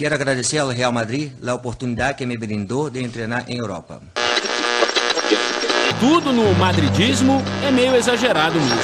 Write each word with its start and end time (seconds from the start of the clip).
Quero 0.00 0.14
agradecer 0.14 0.56
ao 0.56 0.68
Real 0.68 0.90
Madrid 0.90 1.30
a 1.46 1.52
oportunidade 1.52 2.16
que 2.16 2.24
me 2.24 2.34
brindou 2.34 2.88
de 2.88 3.06
treinar 3.10 3.44
em 3.50 3.58
Europa. 3.58 4.00
Tudo 6.00 6.32
no 6.32 6.54
madridismo 6.54 7.42
é 7.62 7.70
meio 7.70 7.94
exagerado 7.94 8.58
mesmo. 8.58 8.80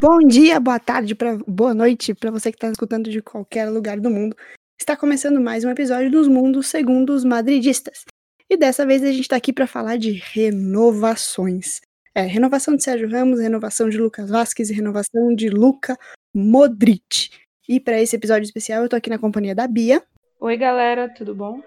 Bom 0.00 0.18
dia, 0.28 0.60
boa 0.60 0.78
tarde, 0.78 1.16
pra, 1.16 1.36
boa 1.44 1.74
noite 1.74 2.14
para 2.14 2.30
você 2.30 2.52
que 2.52 2.56
está 2.56 2.68
escutando 2.68 3.10
de 3.10 3.20
qualquer 3.20 3.68
lugar 3.68 3.98
do 3.98 4.10
mundo. 4.10 4.36
Está 4.80 4.96
começando 4.96 5.40
mais 5.40 5.64
um 5.64 5.70
episódio 5.70 6.08
dos 6.08 6.28
Mundos 6.28 6.68
segundo 6.68 7.12
os 7.12 7.24
madridistas. 7.24 8.04
E 8.48 8.56
dessa 8.56 8.86
vez 8.86 9.02
a 9.02 9.06
gente 9.06 9.22
está 9.22 9.34
aqui 9.34 9.52
para 9.52 9.66
falar 9.66 9.96
de 9.96 10.12
renovações. 10.12 11.80
É, 12.12 12.22
renovação 12.22 12.74
de 12.74 12.82
Sérgio 12.82 13.08
Ramos, 13.08 13.38
renovação 13.38 13.88
de 13.88 13.96
Lucas 13.96 14.28
Vasquez 14.28 14.68
e 14.68 14.74
renovação 14.74 15.32
de 15.34 15.48
Luca 15.48 15.96
Modric. 16.34 17.30
E 17.68 17.78
para 17.78 18.00
esse 18.00 18.16
episódio 18.16 18.44
especial 18.44 18.82
eu 18.82 18.88
tô 18.88 18.96
aqui 18.96 19.08
na 19.08 19.18
companhia 19.18 19.54
da 19.54 19.66
Bia. 19.68 20.02
Oi, 20.40 20.56
galera, 20.56 21.08
tudo 21.08 21.36
bom? 21.36 21.62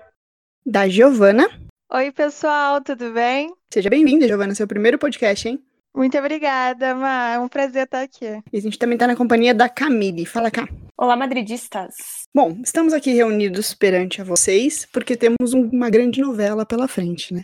Da 0.65 0.87
Giovana. 0.87 1.47
Oi, 1.89 2.11
pessoal, 2.11 2.81
tudo 2.81 3.13
bem? 3.13 3.53
Seja 3.73 3.89
bem-vinda, 3.89 4.27
Giovana, 4.27 4.53
seu 4.53 4.67
primeiro 4.67 4.99
podcast, 4.99 5.47
hein? 5.47 5.63
Muito 5.95 6.17
obrigada, 6.17 6.93
Ma. 6.93 7.35
É 7.35 7.39
um 7.39 7.47
prazer 7.47 7.83
estar 7.85 8.01
aqui. 8.01 8.25
E 8.51 8.57
a 8.57 8.61
gente 8.61 8.77
também 8.77 8.95
está 8.95 9.07
na 9.07 9.15
companhia 9.15 9.53
da 9.53 9.69
Camille. 9.69 10.25
Fala 10.25 10.51
cá. 10.51 10.67
Olá, 10.97 11.15
madridistas. 11.15 11.93
Bom, 12.35 12.57
estamos 12.63 12.93
aqui 12.93 13.13
reunidos 13.13 13.73
perante 13.73 14.19
a 14.19 14.25
vocês 14.25 14.87
porque 14.91 15.15
temos 15.15 15.53
uma 15.53 15.89
grande 15.89 16.19
novela 16.19 16.65
pela 16.65 16.87
frente, 16.87 17.33
né? 17.33 17.43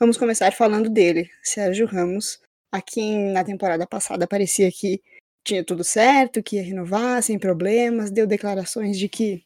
Vamos 0.00 0.16
começar 0.16 0.50
falando 0.54 0.88
dele, 0.88 1.28
Sérgio 1.42 1.86
Ramos. 1.86 2.40
Aqui 2.72 3.14
na 3.32 3.44
temporada 3.44 3.86
passada 3.86 4.26
parecia 4.26 4.72
que 4.72 5.02
tinha 5.44 5.62
tudo 5.62 5.84
certo, 5.84 6.42
que 6.42 6.56
ia 6.56 6.62
renovar 6.62 7.22
sem 7.22 7.38
problemas, 7.38 8.10
deu 8.10 8.26
declarações 8.26 8.98
de 8.98 9.10
que 9.10 9.44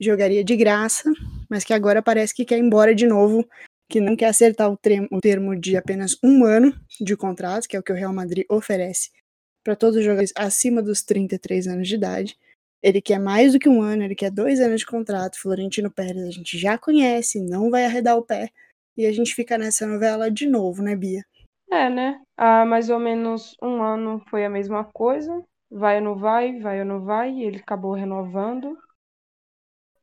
jogaria 0.00 0.44
de 0.44 0.54
graça, 0.54 1.12
mas 1.50 1.64
que 1.64 1.74
agora 1.74 2.00
parece 2.00 2.32
que 2.32 2.44
quer 2.44 2.56
ir 2.56 2.60
embora 2.60 2.94
de 2.94 3.04
novo 3.04 3.44
que 3.90 4.00
não 4.00 4.14
quer 4.14 4.26
acertar 4.26 4.70
o, 4.70 4.78
o 5.10 5.20
termo 5.20 5.58
de 5.58 5.76
apenas 5.76 6.16
um 6.22 6.44
ano 6.44 6.72
de 7.00 7.16
contrato, 7.16 7.66
que 7.66 7.76
é 7.76 7.80
o 7.80 7.82
que 7.82 7.92
o 7.92 7.96
Real 7.96 8.12
Madrid 8.12 8.44
oferece 8.48 9.10
para 9.64 9.74
todos 9.74 9.96
os 9.96 10.04
jogadores 10.04 10.32
acima 10.36 10.80
dos 10.80 11.02
33 11.02 11.66
anos 11.66 11.88
de 11.88 11.96
idade. 11.96 12.38
Ele 12.80 13.02
quer 13.02 13.18
mais 13.18 13.54
do 13.54 13.58
que 13.58 13.68
um 13.68 13.82
ano, 13.82 14.04
ele 14.04 14.14
quer 14.14 14.30
dois 14.30 14.60
anos 14.60 14.82
de 14.82 14.86
contrato. 14.86 15.40
Florentino 15.40 15.90
Pérez 15.90 16.28
a 16.28 16.30
gente 16.30 16.56
já 16.56 16.78
conhece, 16.78 17.40
não 17.40 17.70
vai 17.70 17.84
arredar 17.84 18.16
o 18.16 18.22
pé. 18.22 18.52
E 18.96 19.06
a 19.06 19.12
gente 19.12 19.34
fica 19.34 19.58
nessa 19.58 19.86
novela 19.86 20.30
de 20.30 20.48
novo, 20.48 20.82
né, 20.82 20.96
Bia? 20.96 21.22
É, 21.70 21.90
né? 21.90 22.22
Há 22.36 22.64
mais 22.64 22.88
ou 22.88 22.98
menos 22.98 23.56
um 23.62 23.82
ano 23.82 24.22
foi 24.30 24.44
a 24.44 24.50
mesma 24.50 24.84
coisa. 24.84 25.44
Vai 25.70 25.96
ou 25.98 26.02
não 26.02 26.16
vai, 26.16 26.58
vai 26.60 26.80
ou 26.80 26.86
não 26.86 27.04
vai. 27.04 27.30
E 27.32 27.44
ele 27.44 27.58
acabou 27.58 27.92
renovando, 27.92 28.78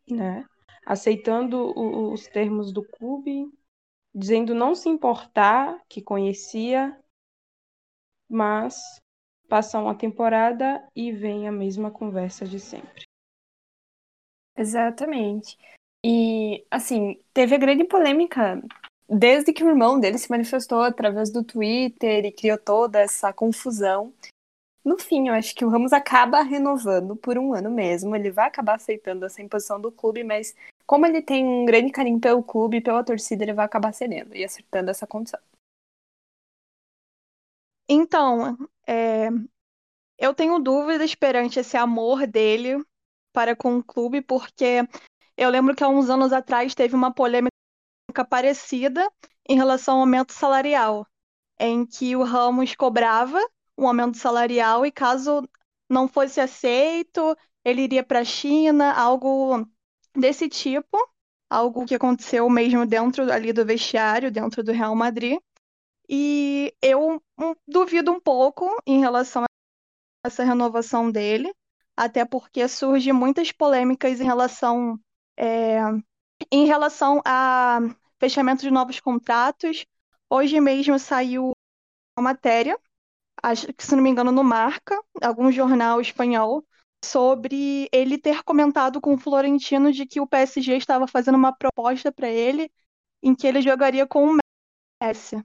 né? 0.10 0.46
Aceitando 0.86 1.74
os 2.12 2.28
termos 2.28 2.74
do 2.74 2.84
clube, 2.84 3.50
dizendo 4.14 4.54
não 4.54 4.76
se 4.76 4.90
importar, 4.90 5.80
que 5.88 6.02
conhecia, 6.02 6.96
mas 8.30 8.76
passa 9.48 9.80
uma 9.80 9.96
temporada 9.96 10.86
e 10.96 11.12
vem 11.12 11.48
a 11.48 11.52
mesma 11.52 11.90
conversa 11.90 12.46
de 12.46 12.60
sempre. 12.60 13.06
Exatamente. 14.58 15.58
E, 16.06 16.66
assim, 16.70 17.18
teve 17.34 17.56
a 17.56 17.58
grande 17.58 17.86
polêmica 17.86 18.62
desde 19.10 19.54
que 19.54 19.64
o 19.64 19.70
irmão 19.70 20.00
dele 20.00 20.18
se 20.18 20.30
manifestou 20.30 20.82
através 20.82 21.30
do 21.30 21.44
Twitter 21.44 22.26
e 22.26 22.32
criou 22.32 22.58
toda 22.58 23.00
essa 23.00 23.32
confusão. 23.34 24.14
No 24.84 24.98
fim, 24.98 25.30
eu 25.30 25.34
acho 25.34 25.56
que 25.56 25.64
o 25.64 25.70
Ramos 25.70 25.94
acaba 25.94 26.42
renovando 26.42 27.16
por 27.16 27.38
um 27.38 27.54
ano 27.54 27.72
mesmo. 27.72 28.16
Ele 28.16 28.32
vai 28.32 28.48
acabar 28.48 28.76
aceitando 28.76 29.26
essa 29.26 29.42
imposição 29.42 29.80
do 29.80 29.92
clube, 29.92 30.24
mas 30.24 30.54
como 30.86 31.06
ele 31.06 31.22
tem 31.22 31.46
um 31.46 31.66
grande 31.66 31.92
carinho 31.92 32.20
pelo 32.20 32.44
clube 32.44 32.78
e 32.78 32.82
pela 32.82 33.04
torcida, 33.04 33.44
ele 33.44 33.54
vai 33.54 33.66
acabar 33.66 33.94
cedendo 33.94 34.36
e 34.36 34.44
acertando 34.44 34.92
essa 34.92 35.08
condição. 35.08 35.40
Então, 37.88 38.58
é, 38.88 39.30
eu 40.18 40.34
tenho 40.34 40.60
dúvidas 40.60 41.16
perante 41.16 41.60
esse 41.60 41.78
amor 41.78 42.28
dele 42.28 42.84
para 43.34 43.56
com 43.56 43.78
o 43.78 43.84
clube, 43.84 44.22
porque 44.22 44.88
eu 45.38 45.50
lembro 45.50 45.76
que 45.76 45.84
há 45.84 45.88
uns 45.88 46.10
anos 46.10 46.32
atrás 46.32 46.76
teve 46.76 46.96
uma 46.96 47.14
polêmica 47.14 47.54
parecida 48.22 49.10
em 49.48 49.56
relação 49.56 49.96
ao 49.96 50.02
aumento 50.02 50.34
salarial, 50.34 51.08
em 51.58 51.86
que 51.86 52.16
o 52.16 52.24
Ramos 52.24 52.76
cobrava 52.76 53.40
um 53.78 53.88
aumento 53.88 54.18
salarial 54.18 54.86
e 54.86 54.92
caso 54.92 55.48
não 55.90 56.08
fosse 56.08 56.42
aceito, 56.42 57.38
ele 57.64 57.84
iria 57.84 58.04
para 58.04 58.20
a 58.20 58.26
China, 58.26 58.92
algo 58.94 59.66
desse 60.16 60.50
tipo, 60.50 60.98
algo 61.50 61.86
que 61.86 61.96
aconteceu 61.96 62.50
mesmo 62.50 62.86
dentro 62.86 63.32
ali 63.32 63.54
do 63.54 63.66
vestiário, 63.66 64.32
dentro 64.32 64.64
do 64.64 64.72
Real 64.72 64.96
Madrid. 64.96 65.40
E 66.10 66.74
eu 66.82 67.22
um, 67.40 67.56
duvido 67.68 68.12
um 68.12 68.20
pouco 68.20 68.70
em 68.86 69.00
relação 69.00 69.44
a 69.44 69.48
essa 70.28 70.44
renovação 70.44 71.12
dele, 71.12 71.54
até 71.96 72.26
porque 72.26 72.68
surge 72.68 73.12
muitas 73.14 73.52
polêmicas 73.52 74.20
em 74.20 74.24
relação 74.24 75.00
é, 75.38 75.80
em 76.52 76.66
relação 76.66 77.22
a 77.26 77.80
fechamento 78.24 78.62
de 78.62 78.72
novos 78.72 79.02
contratos. 79.02 79.86
Hoje 80.30 80.58
mesmo 80.62 80.98
saiu 80.98 81.52
uma 82.18 82.24
matéria, 82.30 82.80
acho 83.44 83.68
que 83.74 83.86
se 83.86 83.94
não 83.94 84.02
me 84.02 84.10
engano 84.10 84.32
no 84.32 84.46
Marca, 84.46 84.98
algum 85.22 85.52
jornal 85.52 86.00
espanhol, 86.00 86.66
sobre 87.04 87.90
ele 87.92 88.18
ter 88.18 88.42
comentado 88.44 89.02
com 89.02 89.16
o 89.16 89.18
Florentino 89.18 89.92
de 89.92 90.06
que 90.06 90.22
o 90.22 90.28
PSG 90.28 90.78
estava 90.78 91.06
fazendo 91.06 91.36
uma 91.36 91.52
proposta 91.54 92.14
para 92.14 92.30
ele 92.30 92.72
em 93.22 93.36
que 93.36 93.46
ele 93.46 93.62
jogaria 93.62 94.08
com 94.08 94.26
o 94.32 94.38
Messi. 95.02 95.44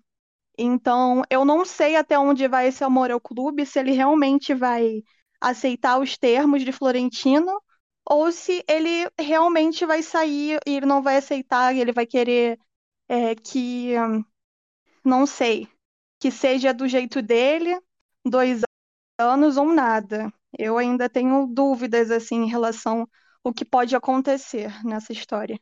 Então, 0.56 1.22
eu 1.28 1.44
não 1.44 1.64
sei 1.64 1.96
até 1.96 2.16
onde 2.16 2.46
vai 2.46 2.68
esse 2.68 2.84
amor 2.84 3.10
ao 3.10 3.20
clube, 3.20 3.66
se 3.66 3.80
ele 3.80 3.90
realmente 3.90 4.54
vai 4.54 5.02
aceitar 5.40 5.98
os 5.98 6.16
termos 6.16 6.64
de 6.64 6.70
Florentino 6.70 7.60
ou 8.08 8.30
se 8.30 8.64
ele 8.68 9.08
realmente 9.18 9.84
vai 9.84 10.00
sair 10.00 10.60
e 10.64 10.76
ele 10.76 10.86
não 10.86 11.02
vai 11.02 11.16
aceitar 11.16 11.74
ele 11.74 11.92
vai 11.92 12.06
querer 12.06 12.58
é, 13.08 13.34
que, 13.34 13.94
não 15.04 15.26
sei, 15.26 15.68
que 16.20 16.30
seja 16.30 16.72
do 16.74 16.86
jeito 16.86 17.22
dele, 17.22 17.80
dois 18.24 18.62
anos 19.18 19.56
ou 19.56 19.72
nada 19.74 20.32
eu 20.56 20.78
ainda 20.78 21.08
tenho 21.08 21.46
dúvidas 21.46 22.10
assim 22.10 22.44
em 22.44 22.48
relação 22.48 23.08
ao 23.42 23.52
que 23.52 23.64
pode 23.64 23.94
acontecer 23.96 24.72
nessa 24.84 25.12
história. 25.12 25.58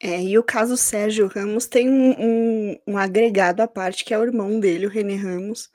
É, 0.00 0.22
e 0.22 0.38
o 0.38 0.44
caso 0.44 0.76
Sérgio 0.76 1.26
Ramos 1.26 1.66
tem 1.66 1.88
um, 1.90 2.12
um, 2.12 2.76
um, 2.86 2.98
agregado 2.98 3.62
à 3.62 3.66
parte, 3.66 4.04
que 4.04 4.14
é 4.14 4.18
o 4.18 4.22
irmão 4.22 4.60
dele, 4.60 4.86
o 4.86 4.88
René 4.88 5.16
Ramos, 5.16 5.72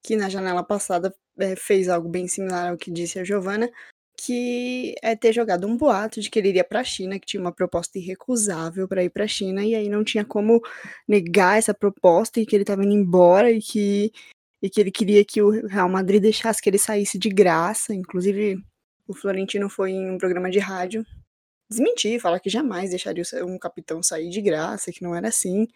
que 0.00 0.14
na 0.14 0.28
janela 0.28 0.62
passada 0.62 1.12
é, 1.36 1.56
fez 1.56 1.88
algo 1.88 2.08
bem 2.08 2.28
similar 2.28 2.70
ao 2.70 2.76
que 2.76 2.88
disse 2.88 3.18
a 3.18 3.24
Giovana, 3.24 3.68
que 4.16 4.94
é 5.02 5.16
ter 5.16 5.32
jogado 5.32 5.66
um 5.66 5.76
boato 5.76 6.20
de 6.20 6.30
que 6.30 6.38
ele 6.38 6.50
iria 6.50 6.64
para 6.64 6.80
a 6.80 6.84
China, 6.84 7.18
que 7.18 7.26
tinha 7.26 7.40
uma 7.40 7.52
proposta 7.52 7.98
irrecusável 7.98 8.86
para 8.88 9.04
ir 9.04 9.10
para 9.10 9.24
a 9.24 9.28
China, 9.28 9.64
e 9.64 9.74
aí 9.74 9.88
não 9.88 10.04
tinha 10.04 10.24
como 10.24 10.62
negar 11.06 11.58
essa 11.58 11.74
proposta 11.74 12.40
e 12.40 12.46
que 12.46 12.54
ele 12.54 12.62
estava 12.62 12.84
indo 12.84 12.92
embora 12.92 13.50
e 13.50 13.60
que, 13.60 14.12
e 14.62 14.70
que 14.70 14.80
ele 14.80 14.90
queria 14.90 15.24
que 15.24 15.42
o 15.42 15.66
Real 15.66 15.88
Madrid 15.88 16.22
deixasse 16.22 16.62
que 16.62 16.70
ele 16.70 16.78
saísse 16.78 17.18
de 17.18 17.28
graça. 17.28 17.94
Inclusive, 17.94 18.62
o 19.06 19.14
Florentino 19.14 19.68
foi 19.68 19.90
em 19.92 20.10
um 20.10 20.18
programa 20.18 20.50
de 20.50 20.58
rádio 20.58 21.04
desmentir, 21.68 22.20
falar 22.20 22.40
que 22.40 22.50
jamais 22.50 22.90
deixaria 22.90 23.24
um 23.44 23.58
capitão 23.58 24.02
sair 24.02 24.28
de 24.30 24.40
graça, 24.40 24.92
que 24.92 25.02
não 25.02 25.14
era 25.14 25.28
assim. 25.28 25.66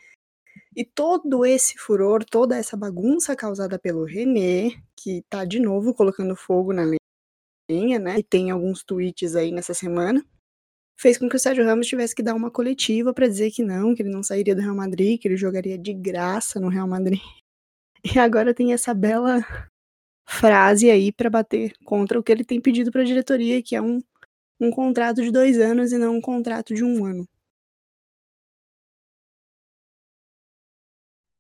E 0.77 0.85
todo 0.85 1.45
esse 1.45 1.77
furor, 1.79 2.25
toda 2.25 2.57
essa 2.57 2.77
bagunça 2.77 3.35
causada 3.35 3.79
pelo 3.79 4.05
René, 4.05 4.71
que 4.97 5.23
tá 5.29 5.45
de 5.45 5.59
novo 5.59 5.95
colocando 5.95 6.37
fogo 6.37 6.73
na 6.73 6.85
né? 7.69 8.19
E 8.19 8.23
tem 8.23 8.51
alguns 8.51 8.83
tweets 8.83 9.37
aí 9.37 9.53
nessa 9.53 9.75
semana. 9.75 10.25
Fez 10.99 11.19
com 11.19 11.29
que 11.29 11.37
o 11.37 11.39
Sérgio 11.39 11.65
Ramos 11.65 11.87
tivesse 11.87 12.15
que 12.15 12.23
dar 12.23 12.35
uma 12.35 12.51
coletiva 12.51 13.15
para 13.15 13.29
dizer 13.29 13.51
que 13.51 13.63
não, 13.63 13.95
que 13.95 14.03
ele 14.03 14.11
não 14.11 14.23
sairia 14.23 14.55
do 14.55 14.63
Real 14.63 14.75
Madrid, 14.75 15.21
que 15.21 15.29
ele 15.29 15.37
jogaria 15.37 15.79
de 15.79 15.93
graça 15.95 16.59
no 16.59 16.69
Real 16.69 16.89
Madrid. 16.89 17.21
E 18.15 18.19
agora 18.19 18.55
tem 18.55 18.73
essa 18.73 18.95
bela 18.95 19.45
frase 20.25 20.91
aí 20.91 21.11
para 21.11 21.29
bater 21.29 21.73
contra 21.85 22.19
o 22.19 22.23
que 22.23 22.31
ele 22.31 22.45
tem 22.45 22.61
pedido 22.61 22.93
para 22.93 23.03
a 23.03 23.05
diretoria, 23.05 23.63
que 23.63 23.75
é 23.75 23.83
um, 23.83 24.01
um 24.61 24.71
contrato 24.71 25.23
de 25.23 25.33
dois 25.33 25.59
anos 25.59 25.93
e 25.93 25.99
não 25.99 26.17
um 26.17 26.21
contrato 26.21 26.75
de 26.75 26.85
um 26.85 27.05
ano. 27.05 27.29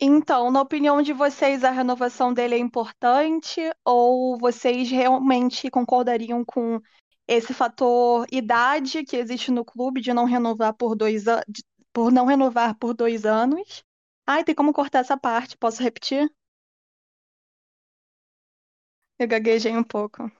Então, 0.00 0.50
na 0.50 0.60
opinião 0.60 1.02
de 1.02 1.12
vocês, 1.12 1.64
a 1.64 1.70
renovação 1.70 2.32
dele 2.32 2.54
é 2.54 2.58
importante 2.58 3.60
ou 3.84 4.38
vocês 4.38 4.88
realmente 4.90 5.68
concordariam 5.70 6.44
com 6.44 6.80
esse 7.26 7.52
fator 7.52 8.24
idade 8.30 9.04
que 9.04 9.16
existe 9.16 9.50
no 9.50 9.64
clube 9.64 10.00
de 10.00 10.14
não 10.14 10.24
renovar 10.24 10.72
por 10.74 10.94
dois, 10.94 11.24
por 11.92 12.12
não 12.12 12.26
renovar 12.26 12.76
por 12.78 12.94
dois 12.94 13.26
anos? 13.26 13.84
Ai, 14.24 14.44
tem 14.44 14.54
como 14.54 14.72
cortar 14.72 15.00
essa 15.00 15.16
parte? 15.16 15.56
Posso 15.58 15.82
repetir? 15.82 16.30
Eu 19.18 19.26
gaguejei 19.26 19.76
um 19.76 19.82
pouco. 19.82 20.30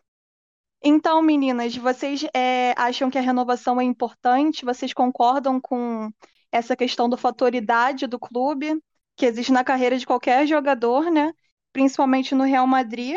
Então, 0.81 1.21
meninas, 1.21 1.77
vocês 1.77 2.25
é, 2.33 2.73
acham 2.77 3.11
que 3.11 3.19
a 3.19 3.21
renovação 3.21 3.81
é 3.81 3.85
importante? 3.85 4.65
Vocês 4.65 4.93
concordam 4.93 5.61
com 5.61 6.13
essa 6.53 6.77
questão 6.77 7.09
do 7.09 7.17
fator 7.17 7.55
idade 7.55 8.07
do 8.07 8.21
clube, 8.21 8.81
que 9.19 9.27
existe 9.27 9.51
na 9.51 9.65
carreira 9.65 9.99
de 9.99 10.07
qualquer 10.07 10.47
jogador, 10.47 11.11
né? 11.11 11.35
Principalmente 11.73 12.37
no 12.37 12.45
Real 12.45 12.67
Madrid, 12.69 13.17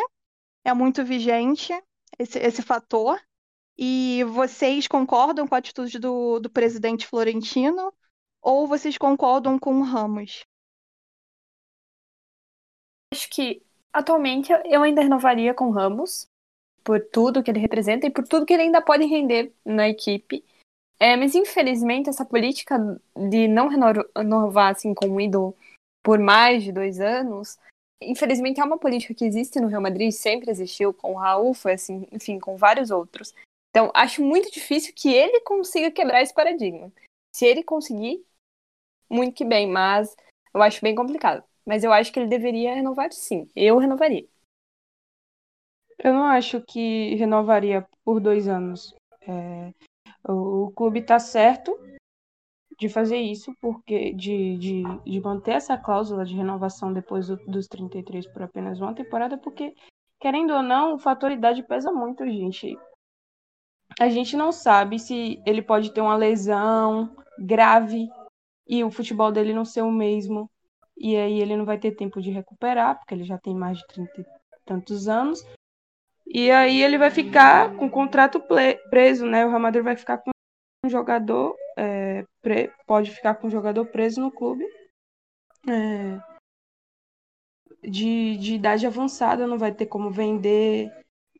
é 0.65 0.73
muito 0.73 1.05
vigente 1.05 1.71
esse, 2.17 2.39
esse 2.39 2.63
fator. 2.63 3.21
E 3.77 4.23
vocês 4.25 4.87
concordam 4.87 5.47
com 5.47 5.53
a 5.53 5.59
atitude 5.59 5.99
do, 5.99 6.39
do 6.39 6.49
presidente 6.49 7.05
Florentino? 7.05 7.93
Ou 8.41 8.67
vocês 8.67 8.97
concordam 8.97 9.59
com 9.59 9.79
o 9.79 9.83
Ramos? 9.83 10.43
Acho 13.13 13.29
que 13.29 13.61
atualmente 13.93 14.51
eu 14.65 14.81
ainda 14.81 15.03
renovaria 15.03 15.53
com 15.53 15.67
o 15.67 15.71
Ramos, 15.71 16.27
por 16.83 16.99
tudo 16.99 17.43
que 17.43 17.51
ele 17.51 17.59
representa 17.59 18.07
e 18.07 18.09
por 18.09 18.27
tudo 18.27 18.45
que 18.45 18.53
ele 18.53 18.63
ainda 18.63 18.81
pode 18.81 19.05
render 19.05 19.53
na 19.63 19.87
equipe. 19.87 20.43
É, 20.99 21.15
mas 21.15 21.35
infelizmente 21.35 22.09
essa 22.09 22.25
política 22.25 22.77
de 23.29 23.47
não 23.47 23.67
renovar 23.67 24.71
assim 24.71 24.95
com 24.95 25.07
o 25.09 25.21
ídolo 25.21 25.55
por 26.03 26.19
mais 26.19 26.63
de 26.63 26.71
dois 26.71 26.99
anos, 26.99 27.57
infelizmente 28.01 28.59
é 28.59 28.63
uma 28.63 28.77
política 28.77 29.13
que 29.13 29.25
existe 29.25 29.59
no 29.59 29.67
Real 29.67 29.81
Madrid, 29.81 30.11
sempre 30.11 30.49
existiu 30.49 30.93
com 30.93 31.13
o 31.13 31.17
Raul, 31.17 31.53
foi 31.53 31.73
assim, 31.73 32.07
enfim, 32.11 32.39
com 32.39 32.57
vários 32.57 32.91
outros. 32.91 33.33
Então 33.69 33.91
acho 33.93 34.23
muito 34.23 34.51
difícil 34.51 34.93
que 34.93 35.13
ele 35.13 35.41
consiga 35.41 35.91
quebrar 35.91 36.21
esse 36.21 36.33
paradigma. 36.33 36.91
Se 37.33 37.45
ele 37.45 37.63
conseguir, 37.63 38.25
muito 39.09 39.35
que 39.35 39.45
bem, 39.45 39.67
mas 39.67 40.15
eu 40.53 40.61
acho 40.61 40.81
bem 40.81 40.95
complicado. 40.95 41.43
Mas 41.65 41.83
eu 41.83 41.93
acho 41.93 42.11
que 42.11 42.19
ele 42.19 42.27
deveria 42.27 42.73
renovar 42.73 43.11
sim. 43.11 43.47
Eu 43.55 43.77
renovaria. 43.77 44.25
Eu 45.99 46.13
não 46.13 46.23
acho 46.23 46.59
que 46.61 47.15
renovaria 47.15 47.87
por 48.03 48.19
dois 48.19 48.47
anos. 48.47 48.95
É, 49.21 49.71
o, 50.27 50.65
o 50.65 50.71
clube 50.71 50.99
está 50.99 51.19
certo 51.19 51.79
de 52.81 52.89
fazer 52.89 53.17
isso, 53.17 53.55
porque 53.61 54.11
de, 54.11 54.57
de, 54.57 54.83
de 55.05 55.21
manter 55.21 55.51
essa 55.51 55.77
cláusula 55.77 56.25
de 56.25 56.35
renovação 56.35 56.91
depois 56.91 57.27
do, 57.27 57.35
dos 57.45 57.67
33 57.67 58.25
por 58.33 58.41
apenas 58.41 58.81
uma 58.81 58.95
temporada, 58.95 59.37
porque, 59.37 59.75
querendo 60.19 60.51
ou 60.51 60.63
não, 60.63 60.95
o 60.95 60.97
fator 60.97 61.31
idade 61.31 61.61
pesa 61.61 61.91
muito, 61.91 62.25
gente. 62.25 62.75
A 63.99 64.09
gente 64.09 64.35
não 64.35 64.51
sabe 64.51 64.97
se 64.97 65.39
ele 65.45 65.61
pode 65.61 65.93
ter 65.93 66.01
uma 66.01 66.15
lesão 66.15 67.15
grave 67.37 68.09
e 68.67 68.83
o 68.83 68.89
futebol 68.89 69.31
dele 69.31 69.53
não 69.53 69.63
ser 69.63 69.83
o 69.83 69.91
mesmo. 69.91 70.49
E 70.97 71.15
aí 71.15 71.39
ele 71.39 71.55
não 71.55 71.65
vai 71.65 71.77
ter 71.77 71.91
tempo 71.91 72.19
de 72.19 72.31
recuperar, 72.31 72.97
porque 72.97 73.13
ele 73.13 73.25
já 73.25 73.37
tem 73.37 73.53
mais 73.53 73.77
de 73.77 73.85
30 73.89 74.21
e 74.21 74.25
tantos 74.65 75.07
anos. 75.07 75.45
E 76.25 76.49
aí 76.49 76.81
ele 76.81 76.97
vai 76.97 77.11
ficar 77.11 77.75
com 77.75 77.85
o 77.85 77.91
contrato 77.91 78.41
preso, 78.89 79.27
né? 79.27 79.45
O 79.45 79.49
Real 79.49 79.61
Madrid 79.61 79.83
vai 79.83 79.95
ficar 79.95 80.17
com 80.17 80.31
um 80.83 80.89
jogador, 80.89 81.55
é, 81.77 82.25
pode 82.85 83.11
ficar 83.11 83.35
com 83.35 83.47
um 83.47 83.51
jogador 83.51 83.85
preso 83.85 84.21
no 84.21 84.31
clube. 84.31 84.65
É, 85.67 86.19
de, 87.83 88.37
de 88.37 88.55
idade 88.55 88.85
avançada, 88.85 89.47
não 89.47 89.57
vai 89.57 89.73
ter 89.73 89.85
como 89.85 90.11
vender, 90.11 90.91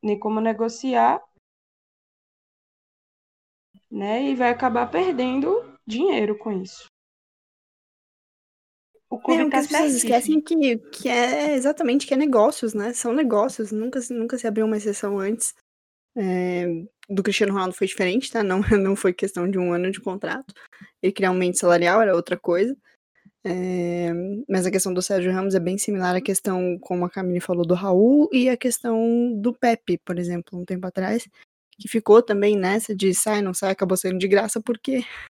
nem 0.01 0.17
como 0.17 0.39
negociar. 0.39 1.21
Né? 3.89 4.23
E 4.29 4.35
vai 4.35 4.49
acabar 4.49 4.89
perdendo 4.89 5.77
dinheiro 5.85 6.37
com 6.37 6.51
isso. 6.51 6.85
O 9.09 9.19
clube 9.19 9.43
é, 9.43 9.49
tá 9.49 9.59
as 9.59 9.67
pessoas 9.67 9.95
esquecem 9.95 10.39
que, 10.39 10.77
que 10.77 11.09
é 11.09 11.53
exatamente 11.53 12.07
que 12.07 12.13
é 12.13 12.17
negócios, 12.17 12.73
né? 12.73 12.93
São 12.93 13.11
negócios, 13.11 13.69
nunca, 13.69 13.99
nunca 14.09 14.37
se 14.37 14.47
abriu 14.47 14.65
uma 14.65 14.77
exceção 14.77 15.19
antes. 15.19 15.53
É, 16.15 16.65
do 17.11 17.23
Cristiano 17.23 17.53
Ronaldo 17.53 17.75
foi 17.75 17.87
diferente, 17.87 18.31
tá? 18.31 18.43
Não, 18.43 18.61
não 18.79 18.95
foi 18.95 19.13
questão 19.13 19.49
de 19.49 19.59
um 19.59 19.73
ano 19.73 19.91
de 19.91 19.99
contrato. 19.99 20.53
Ele 21.01 21.11
criar 21.11 21.31
um 21.31 21.37
mente 21.37 21.59
salarial 21.59 22.01
era 22.01 22.15
outra 22.15 22.37
coisa. 22.37 22.75
É, 23.43 24.11
mas 24.47 24.65
a 24.65 24.71
questão 24.71 24.93
do 24.93 25.01
Sérgio 25.01 25.31
Ramos 25.31 25.55
é 25.55 25.59
bem 25.59 25.77
similar 25.77 26.15
à 26.15 26.21
questão, 26.21 26.77
como 26.79 27.05
a 27.05 27.09
Camille 27.09 27.41
falou, 27.41 27.65
do 27.65 27.73
Raul 27.73 28.29
e 28.31 28.49
a 28.49 28.55
questão 28.55 29.33
do 29.41 29.51
Pepe, 29.53 29.97
por 30.05 30.19
exemplo, 30.19 30.59
um 30.59 30.65
tempo 30.65 30.85
atrás, 30.85 31.27
que 31.79 31.87
ficou 31.87 32.21
também 32.21 32.55
nessa 32.55 32.95
de 32.95 33.13
sai, 33.13 33.41
não 33.41 33.53
sai, 33.53 33.71
acabou 33.71 33.97
saindo 33.97 34.19
de 34.19 34.27
graça 34.27 34.61
porque 34.61 35.01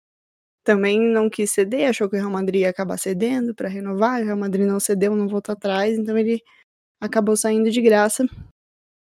também 0.65 1.01
não 1.01 1.29
quis 1.31 1.51
ceder, 1.51 1.89
achou 1.91 2.09
que 2.09 2.17
o 2.17 2.19
Real 2.19 2.31
Madrid 2.31 2.63
ia 2.63 2.71
acabar 2.71 2.99
cedendo 2.99 3.55
para 3.55 3.69
renovar, 3.69 4.23
o 4.23 4.25
Real 4.25 4.39
Madrid 4.39 4.67
não 4.67 4.81
cedeu, 4.81 5.15
não 5.15 5.29
voltou 5.29 5.53
atrás, 5.53 5.99
então 5.99 6.17
ele 6.17 6.43
acabou 7.01 7.37
saindo 7.37 7.71
de 7.71 7.81
graça, 7.83 8.27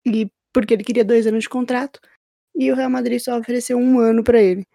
e 0.05 0.29
porque 0.53 0.73
ele 0.73 0.83
queria 0.83 1.05
dois 1.05 1.27
anos 1.27 1.43
de 1.43 1.49
contrato, 1.49 1.99
e 2.55 2.71
o 2.71 2.75
Real 2.75 2.89
Madrid 2.89 3.19
só 3.19 3.37
ofereceu 3.37 3.77
um 3.77 3.99
ano 3.99 4.23
para 4.23 4.41
ele. 4.41 4.65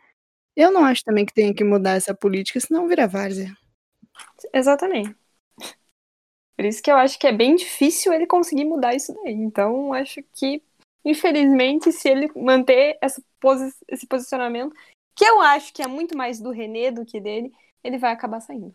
Eu 0.57 0.71
não 0.71 0.85
acho 0.85 1.03
também 1.05 1.27
que 1.27 1.35
tenha 1.35 1.53
que 1.53 1.65
mudar 1.65 1.93
essa 1.93 2.15
política, 2.15 2.61
senão 2.61 2.89
vira 2.89 3.09
várzea. 3.09 3.53
Exatamente. 4.53 5.15
Por 6.57 6.65
isso 6.65 6.83
que 6.83 6.91
eu 6.91 6.97
acho 6.97 7.19
que 7.19 7.27
é 7.27 7.33
bem 7.33 7.57
difícil 7.57 8.13
ele 8.13 8.27
conseguir 8.27 8.65
mudar 8.65 8.95
isso 8.95 9.13
daí. 9.15 9.35
Então, 9.35 9.93
acho 9.93 10.23
que, 10.33 10.63
infelizmente, 11.05 11.91
se 11.93 12.09
ele 12.09 12.31
manter 12.37 12.97
essa 13.01 13.23
posi 13.41 13.75
esse 13.89 14.07
posicionamento, 14.07 14.75
que 15.17 15.25
eu 15.25 15.41
acho 15.41 15.73
que 15.73 15.83
é 15.83 15.87
muito 15.87 16.17
mais 16.17 16.41
do 16.41 16.51
René 16.51 16.91
do 16.93 17.05
que 17.05 17.21
dele, 17.21 17.53
ele 17.83 17.99
vai 17.99 18.13
acabar 18.13 18.41
saindo. 18.41 18.75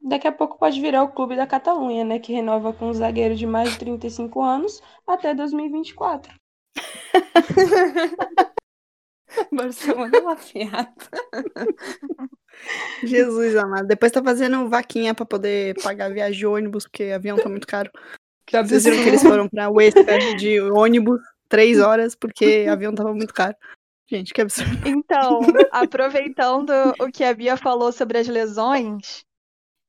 Daqui 0.00 0.28
a 0.28 0.32
pouco 0.32 0.58
pode 0.58 0.80
virar 0.80 1.02
o 1.02 1.12
clube 1.12 1.34
da 1.34 1.46
Catalunha, 1.46 2.04
né? 2.04 2.20
Que 2.20 2.32
renova 2.32 2.72
com 2.72 2.86
um 2.86 2.94
zagueiro 2.94 3.34
de 3.34 3.46
mais 3.46 3.72
de 3.72 3.78
35 3.80 4.40
anos 4.40 4.80
até 5.04 5.34
2024. 5.34 6.32
Barcelona 9.52 10.16
é 10.16 10.20
uma 10.20 10.36
fiata. 10.36 11.10
Jesus 13.04 13.56
amado. 13.56 13.86
Depois 13.86 14.12
tá 14.12 14.22
fazendo 14.22 14.68
vaquinha 14.68 15.14
pra 15.14 15.26
poder 15.26 15.74
pagar 15.82 16.12
viagem 16.12 16.38
de 16.38 16.46
ônibus, 16.46 16.84
porque 16.84 17.04
avião 17.04 17.36
tá 17.36 17.48
muito 17.48 17.66
caro. 17.66 17.90
Já 18.50 18.62
Vocês 18.62 18.84
viram 18.84 19.02
que 19.02 19.08
eles 19.08 19.22
foram 19.22 19.48
pra 19.48 19.68
Wester 19.68 20.36
de 20.36 20.60
ônibus 20.60 21.20
três 21.48 21.80
horas 21.80 22.14
porque 22.14 22.66
avião 22.68 22.94
tava 22.94 23.12
muito 23.12 23.34
caro. 23.34 23.54
Gente, 24.08 24.32
que 24.32 24.40
absurdo. 24.40 24.88
Então, 24.88 25.40
aproveitando 25.72 26.70
o 27.00 27.10
que 27.10 27.24
a 27.24 27.34
Bia 27.34 27.56
falou 27.56 27.90
sobre 27.90 28.18
as 28.18 28.28
lesões, 28.28 29.24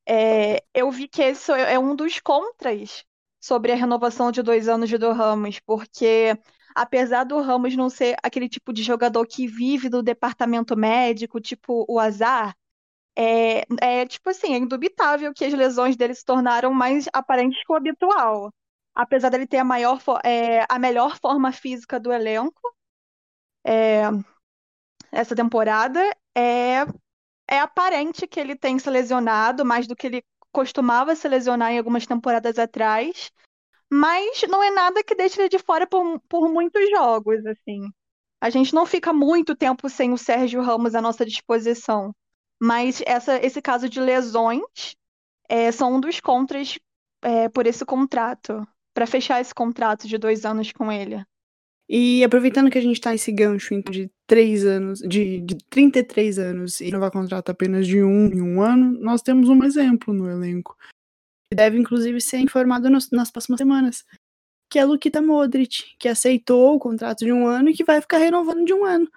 é, 0.06 0.62
eu 0.74 0.90
vi 0.90 1.06
que 1.06 1.22
esse 1.22 1.52
é 1.52 1.78
um 1.78 1.94
dos 1.94 2.18
contras 2.18 3.04
sobre 3.40 3.70
a 3.70 3.76
renovação 3.76 4.32
de 4.32 4.42
dois 4.42 4.68
anos 4.68 4.88
de 4.88 4.98
do 4.98 5.12
Ramos, 5.12 5.60
porque 5.60 6.36
apesar 6.74 7.24
do 7.24 7.40
Ramos 7.40 7.76
não 7.76 7.90
ser 7.90 8.16
aquele 8.22 8.48
tipo 8.48 8.72
de 8.72 8.82
jogador 8.82 9.26
que 9.26 9.46
vive 9.46 9.88
do 9.88 10.02
departamento 10.02 10.76
médico, 10.76 11.40
tipo 11.40 11.84
o 11.88 11.98
Azar, 11.98 12.54
é, 13.16 13.64
é 13.80 14.06
tipo 14.06 14.30
assim, 14.30 14.54
é 14.54 14.58
indubitável 14.58 15.32
que 15.34 15.44
as 15.44 15.52
lesões 15.52 15.96
dele 15.96 16.14
se 16.14 16.24
tornaram 16.24 16.72
mais 16.72 17.08
aparentes 17.12 17.62
que 17.64 17.72
o 17.72 17.76
habitual. 17.76 18.52
Apesar 18.94 19.30
dele 19.30 19.46
ter 19.46 19.58
a, 19.58 19.64
maior, 19.64 20.00
é, 20.24 20.64
a 20.68 20.78
melhor 20.78 21.18
forma 21.18 21.52
física 21.52 21.98
do 22.00 22.12
elenco, 22.12 22.60
é, 23.64 24.02
essa 25.12 25.34
temporada, 25.34 26.00
é, 26.36 26.84
é 27.48 27.60
aparente 27.60 28.26
que 28.26 28.38
ele 28.38 28.56
tem 28.56 28.78
se 28.78 28.88
lesionado 28.90 29.64
mais 29.64 29.86
do 29.86 29.96
que 29.96 30.06
ele 30.06 30.24
costumava 30.52 31.14
se 31.14 31.28
lesionar 31.28 31.72
em 31.72 31.78
algumas 31.78 32.06
temporadas 32.06 32.58
atrás, 32.58 33.30
mas 33.90 34.42
não 34.48 34.62
é 34.62 34.70
nada 34.70 35.02
que 35.02 35.14
deixe 35.14 35.40
ele 35.40 35.48
de 35.48 35.58
fora 35.58 35.86
por, 35.86 36.20
por 36.28 36.48
muitos 36.48 36.88
jogos, 36.90 37.44
assim. 37.46 37.90
A 38.40 38.50
gente 38.50 38.74
não 38.74 38.86
fica 38.86 39.12
muito 39.12 39.56
tempo 39.56 39.88
sem 39.88 40.12
o 40.12 40.18
Sérgio 40.18 40.62
Ramos 40.62 40.94
à 40.94 41.02
nossa 41.02 41.24
disposição, 41.24 42.14
mas 42.60 43.02
essa, 43.06 43.44
esse 43.44 43.60
caso 43.60 43.88
de 43.88 44.00
lesões 44.00 44.96
é, 45.48 45.72
são 45.72 45.94
um 45.94 46.00
dos 46.00 46.20
contras 46.20 46.78
é, 47.22 47.48
por 47.48 47.66
esse 47.66 47.84
contrato, 47.84 48.66
para 48.94 49.06
fechar 49.06 49.40
esse 49.40 49.54
contrato 49.54 50.06
de 50.06 50.18
dois 50.18 50.44
anos 50.44 50.70
com 50.72 50.92
ele. 50.92 51.24
E 51.88 52.22
aproveitando 52.22 52.70
que 52.70 52.76
a 52.76 52.82
gente 52.82 53.00
tá 53.00 53.12
nesse 53.12 53.32
gancho 53.32 53.72
então, 53.72 53.90
de 53.90 54.10
três 54.26 54.64
anos, 54.64 55.00
de, 55.00 55.40
de 55.40 55.56
33 55.70 56.38
anos 56.38 56.80
e 56.82 56.90
vai 56.90 57.10
contrato 57.10 57.48
apenas 57.48 57.86
de 57.86 58.02
um 58.02 58.26
em 58.26 58.42
um 58.42 58.60
ano, 58.60 59.00
nós 59.00 59.22
temos 59.22 59.48
um 59.48 59.64
exemplo 59.64 60.12
no 60.12 60.28
elenco. 60.28 60.76
Que 61.50 61.56
deve, 61.56 61.78
inclusive, 61.78 62.20
ser 62.20 62.38
informado 62.38 62.90
nos, 62.90 63.10
nas 63.10 63.30
próximas 63.30 63.58
semanas. 63.58 64.04
Que 64.70 64.78
é 64.78 64.84
Luquita 64.84 65.22
Modric, 65.22 65.96
que 65.98 66.08
aceitou 66.08 66.74
o 66.74 66.78
contrato 66.78 67.24
de 67.24 67.32
um 67.32 67.46
ano 67.46 67.70
e 67.70 67.74
que 67.74 67.84
vai 67.84 68.00
ficar 68.00 68.18
renovando 68.18 68.64
de 68.64 68.74
um 68.74 68.84
ano. 68.84 69.10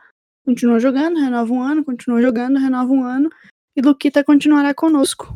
Continua 0.45 0.79
jogando, 0.79 1.19
renova 1.19 1.51
um 1.53 1.61
ano, 1.61 1.83
continua 1.83 2.21
jogando, 2.21 2.57
renova 2.57 2.91
um 2.91 3.03
ano. 3.03 3.29
E 3.75 3.81
Luquita 3.81 4.23
continuará 4.23 4.73
conosco. 4.73 5.27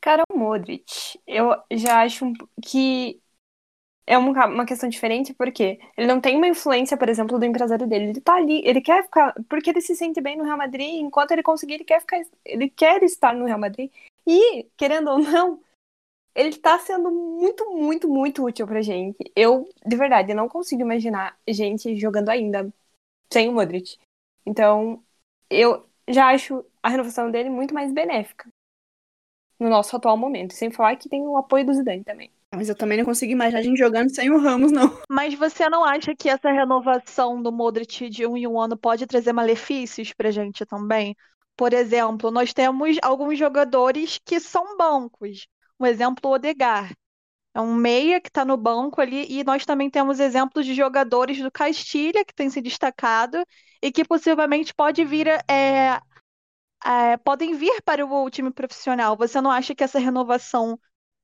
Cara, 0.00 0.22
o 0.30 0.36
Modric, 0.36 1.18
eu 1.26 1.54
já 1.70 2.02
acho 2.02 2.32
que 2.60 3.20
é 4.06 4.18
uma, 4.18 4.66
questão 4.66 4.88
diferente 4.88 5.32
porque 5.32 5.78
ele 5.96 6.06
não 6.06 6.20
tem 6.20 6.36
uma 6.36 6.48
influência, 6.48 6.96
por 6.96 7.08
exemplo, 7.08 7.38
do 7.38 7.44
empresário 7.44 7.86
dele. 7.86 8.06
Ele 8.10 8.20
tá 8.20 8.34
ali, 8.34 8.60
ele 8.64 8.80
quer 8.80 9.04
ficar, 9.04 9.34
porque 9.48 9.70
ele 9.70 9.80
se 9.80 9.94
sente 9.94 10.20
bem 10.20 10.36
no 10.36 10.44
Real 10.44 10.58
Madrid, 10.58 10.94
enquanto 10.94 11.30
ele 11.30 11.42
conseguir, 11.42 11.74
ele 11.74 11.84
quer 11.84 12.00
ficar, 12.00 12.20
ele 12.44 12.68
quer 12.68 13.02
estar 13.02 13.34
no 13.34 13.44
Real 13.44 13.58
Madrid. 13.58 13.90
E, 14.26 14.66
querendo 14.76 15.08
ou 15.10 15.18
não, 15.18 15.60
ele 16.34 16.56
tá 16.56 16.78
sendo 16.78 17.10
muito, 17.10 17.70
muito, 17.70 18.08
muito 18.08 18.44
útil 18.44 18.66
pra 18.66 18.82
gente. 18.82 19.18
Eu, 19.36 19.68
de 19.86 19.96
verdade, 19.96 20.34
não 20.34 20.48
consigo 20.48 20.82
imaginar 20.82 21.36
gente 21.48 21.96
jogando 21.96 22.28
ainda 22.28 22.72
sem 23.32 23.48
o 23.48 23.52
Modric. 23.52 23.98
Então, 24.46 25.02
eu 25.50 25.86
já 26.08 26.28
acho 26.28 26.64
a 26.82 26.88
renovação 26.88 27.30
dele 27.30 27.50
muito 27.50 27.74
mais 27.74 27.92
benéfica 27.92 28.48
no 29.58 29.68
nosso 29.68 29.94
atual 29.94 30.16
momento. 30.16 30.54
Sem 30.54 30.70
falar 30.70 30.96
que 30.96 31.08
tem 31.08 31.22
o 31.22 31.36
apoio 31.36 31.64
do 31.64 31.74
Zidane 31.74 32.04
também. 32.04 32.30
Mas 32.54 32.68
eu 32.68 32.74
também 32.74 32.98
não 32.98 33.04
consigo 33.04 33.32
imaginar 33.32 33.60
a 33.60 33.62
gente 33.62 33.78
jogando 33.78 34.14
sem 34.14 34.30
o 34.30 34.38
Ramos, 34.38 34.70
não. 34.70 34.98
Mas 35.08 35.32
você 35.34 35.70
não 35.70 35.84
acha 35.84 36.14
que 36.14 36.28
essa 36.28 36.50
renovação 36.50 37.42
do 37.42 37.50
Modric 37.50 38.10
de 38.10 38.26
um 38.26 38.36
em 38.36 38.46
um 38.46 38.60
ano 38.60 38.76
pode 38.76 39.06
trazer 39.06 39.32
malefícios 39.32 40.12
pra 40.12 40.30
gente 40.30 40.66
também? 40.66 41.16
Por 41.56 41.72
exemplo, 41.72 42.30
nós 42.30 42.52
temos 42.52 42.98
alguns 43.02 43.38
jogadores 43.38 44.20
que 44.22 44.38
são 44.38 44.76
bancos. 44.76 45.46
Um 45.78 45.86
exemplo, 45.86 46.30
o 46.30 46.34
Odegar. 46.34 46.92
É 47.54 47.60
um 47.60 47.74
meia 47.74 48.20
que 48.20 48.28
está 48.28 48.44
no 48.44 48.56
banco 48.56 49.00
ali, 49.00 49.26
e 49.28 49.44
nós 49.44 49.66
também 49.66 49.90
temos 49.90 50.18
exemplos 50.20 50.64
de 50.64 50.74
jogadores 50.74 51.38
do 51.38 51.50
Castilha 51.50 52.24
que 52.24 52.34
tem 52.34 52.48
se 52.48 52.62
destacado 52.62 53.44
e 53.82 53.92
que 53.92 54.04
possivelmente 54.04 54.72
pode 54.74 55.04
vir 55.04 55.26
é, 55.28 56.00
é, 56.84 57.16
podem 57.18 57.54
vir 57.54 57.82
para 57.82 58.06
o 58.06 58.30
time 58.30 58.50
profissional. 58.50 59.16
Você 59.16 59.40
não 59.40 59.50
acha 59.50 59.74
que 59.74 59.84
essa 59.84 59.98
renovação 59.98 60.78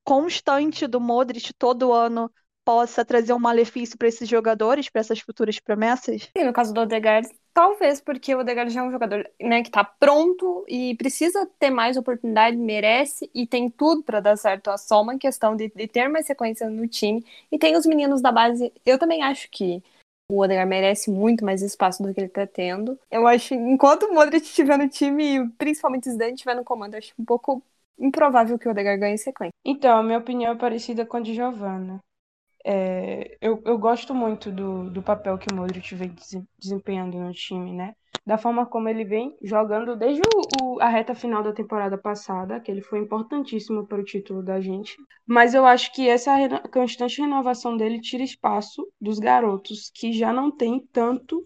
constante 0.04 0.86
do 0.86 1.00
Modric 1.00 1.52
todo 1.54 1.92
ano 1.92 2.30
possa 2.64 3.04
trazer 3.04 3.32
um 3.32 3.38
malefício 3.38 3.96
para 3.96 4.08
esses 4.08 4.28
jogadores, 4.28 4.90
para 4.90 5.00
essas 5.00 5.20
futuras 5.20 5.58
promessas? 5.58 6.28
Sim, 6.36 6.44
no 6.44 6.52
caso 6.52 6.72
do 6.72 6.82
Odegaard, 6.82 7.28
talvez 7.58 8.00
porque 8.00 8.32
o 8.32 8.38
Odegaard 8.38 8.72
já 8.72 8.82
é 8.82 8.84
um 8.84 8.92
jogador 8.92 9.28
né, 9.40 9.62
que 9.62 9.68
está 9.68 9.82
pronto 9.82 10.64
e 10.68 10.94
precisa 10.94 11.44
ter 11.58 11.70
mais 11.70 11.96
oportunidade, 11.96 12.56
merece 12.56 13.28
e 13.34 13.48
tem 13.48 13.68
tudo 13.68 14.00
para 14.04 14.20
dar 14.20 14.36
certo. 14.36 14.70
É 14.70 14.76
só 14.76 15.02
uma 15.02 15.18
questão 15.18 15.56
de, 15.56 15.68
de 15.74 15.88
ter 15.88 16.06
mais 16.06 16.24
sequência 16.24 16.70
no 16.70 16.86
time. 16.86 17.24
E 17.50 17.58
tem 17.58 17.76
os 17.76 17.84
meninos 17.84 18.22
da 18.22 18.30
base, 18.30 18.72
eu 18.86 18.96
também 18.96 19.24
acho 19.24 19.50
que 19.50 19.82
o 20.30 20.40
Odegaard 20.40 20.70
merece 20.70 21.10
muito 21.10 21.44
mais 21.44 21.60
espaço 21.60 22.00
do 22.00 22.14
que 22.14 22.20
ele 22.20 22.28
está 22.28 22.46
tendo. 22.46 22.96
Eu 23.10 23.26
acho, 23.26 23.54
enquanto 23.54 24.04
o 24.04 24.14
Modric 24.14 24.46
estiver 24.46 24.78
no 24.78 24.88
time 24.88 25.24
e 25.24 25.48
principalmente 25.58 26.08
o 26.08 26.12
Zidane 26.12 26.34
estiver 26.34 26.54
no 26.54 26.62
comando, 26.62 26.94
acho 26.94 27.12
um 27.18 27.24
pouco 27.24 27.60
improvável 27.98 28.56
que 28.56 28.68
o 28.68 28.70
Odegaard 28.70 29.00
ganhe 29.00 29.18
sequência. 29.18 29.50
Então, 29.64 29.98
a 29.98 30.02
minha 30.04 30.18
opinião 30.18 30.52
é 30.52 30.56
parecida 30.56 31.04
com 31.04 31.16
a 31.16 31.20
de 31.20 31.34
Giovanna. 31.34 31.98
É, 32.64 33.36
eu, 33.40 33.62
eu 33.64 33.78
gosto 33.78 34.14
muito 34.14 34.50
do, 34.50 34.90
do 34.90 35.02
papel 35.02 35.38
que 35.38 35.52
o 35.52 35.56
Modric 35.56 35.94
vem 35.94 36.14
desempenhando 36.58 37.18
no 37.18 37.32
time, 37.32 37.72
né? 37.72 37.94
Da 38.26 38.36
forma 38.36 38.66
como 38.66 38.88
ele 38.88 39.04
vem 39.04 39.36
jogando 39.42 39.96
desde 39.96 40.20
o, 40.22 40.76
o, 40.76 40.80
a 40.80 40.88
reta 40.88 41.14
final 41.14 41.42
da 41.42 41.52
temporada 41.52 41.96
passada, 41.96 42.60
que 42.60 42.70
ele 42.70 42.82
foi 42.82 42.98
importantíssimo 42.98 43.86
para 43.86 44.00
o 44.00 44.04
título 44.04 44.42
da 44.42 44.60
gente. 44.60 44.96
Mas 45.26 45.54
eu 45.54 45.64
acho 45.64 45.92
que 45.94 46.08
essa 46.08 46.34
reno, 46.34 46.60
constante 46.70 47.20
renovação 47.20 47.76
dele 47.76 48.00
tira 48.00 48.22
espaço 48.22 48.86
dos 49.00 49.18
garotos 49.18 49.90
que 49.94 50.12
já 50.12 50.32
não 50.32 50.50
tem 50.50 50.80
tanto 50.92 51.42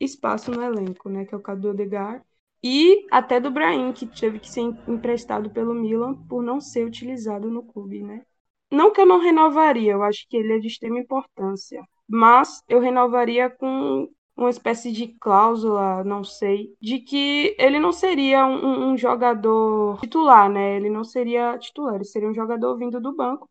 espaço 0.00 0.50
no 0.50 0.62
elenco, 0.62 1.08
né? 1.08 1.24
Que 1.24 1.34
é 1.34 1.38
o 1.38 1.42
Cadu 1.42 1.70
Odegar 1.70 2.24
e 2.62 3.06
até 3.10 3.38
do 3.38 3.50
Brahim, 3.50 3.92
que 3.92 4.06
teve 4.06 4.38
que 4.38 4.48
ser 4.48 4.62
emprestado 4.88 5.50
pelo 5.50 5.74
Milan 5.74 6.14
por 6.26 6.42
não 6.42 6.62
ser 6.62 6.86
utilizado 6.86 7.50
no 7.50 7.62
clube, 7.62 8.02
né? 8.02 8.24
Não 8.74 8.92
que 8.92 9.00
eu 9.00 9.06
não 9.06 9.20
renovaria, 9.20 9.92
eu 9.92 10.02
acho 10.02 10.26
que 10.28 10.36
ele 10.36 10.54
é 10.54 10.58
de 10.58 10.68
extrema 10.68 10.98
importância. 10.98 11.82
Mas 12.08 12.62
eu 12.68 12.80
renovaria 12.80 13.48
com 13.48 14.08
uma 14.36 14.50
espécie 14.50 14.92
de 14.92 15.08
cláusula, 15.20 16.02
não 16.04 16.24
sei, 16.24 16.74
de 16.80 16.98
que 16.98 17.54
ele 17.58 17.78
não 17.78 17.92
seria 17.92 18.44
um, 18.46 18.90
um, 18.90 18.96
jogador 18.96 20.00
titular, 20.00 20.50
né? 20.50 20.76
Ele 20.76 20.90
não 20.90 21.04
seria 21.04 21.56
titular, 21.58 21.94
ele 21.94 22.04
seria 22.04 22.28
um 22.28 22.34
jogador 22.34 22.76
vindo 22.76 23.00
do 23.00 23.14
banco 23.14 23.48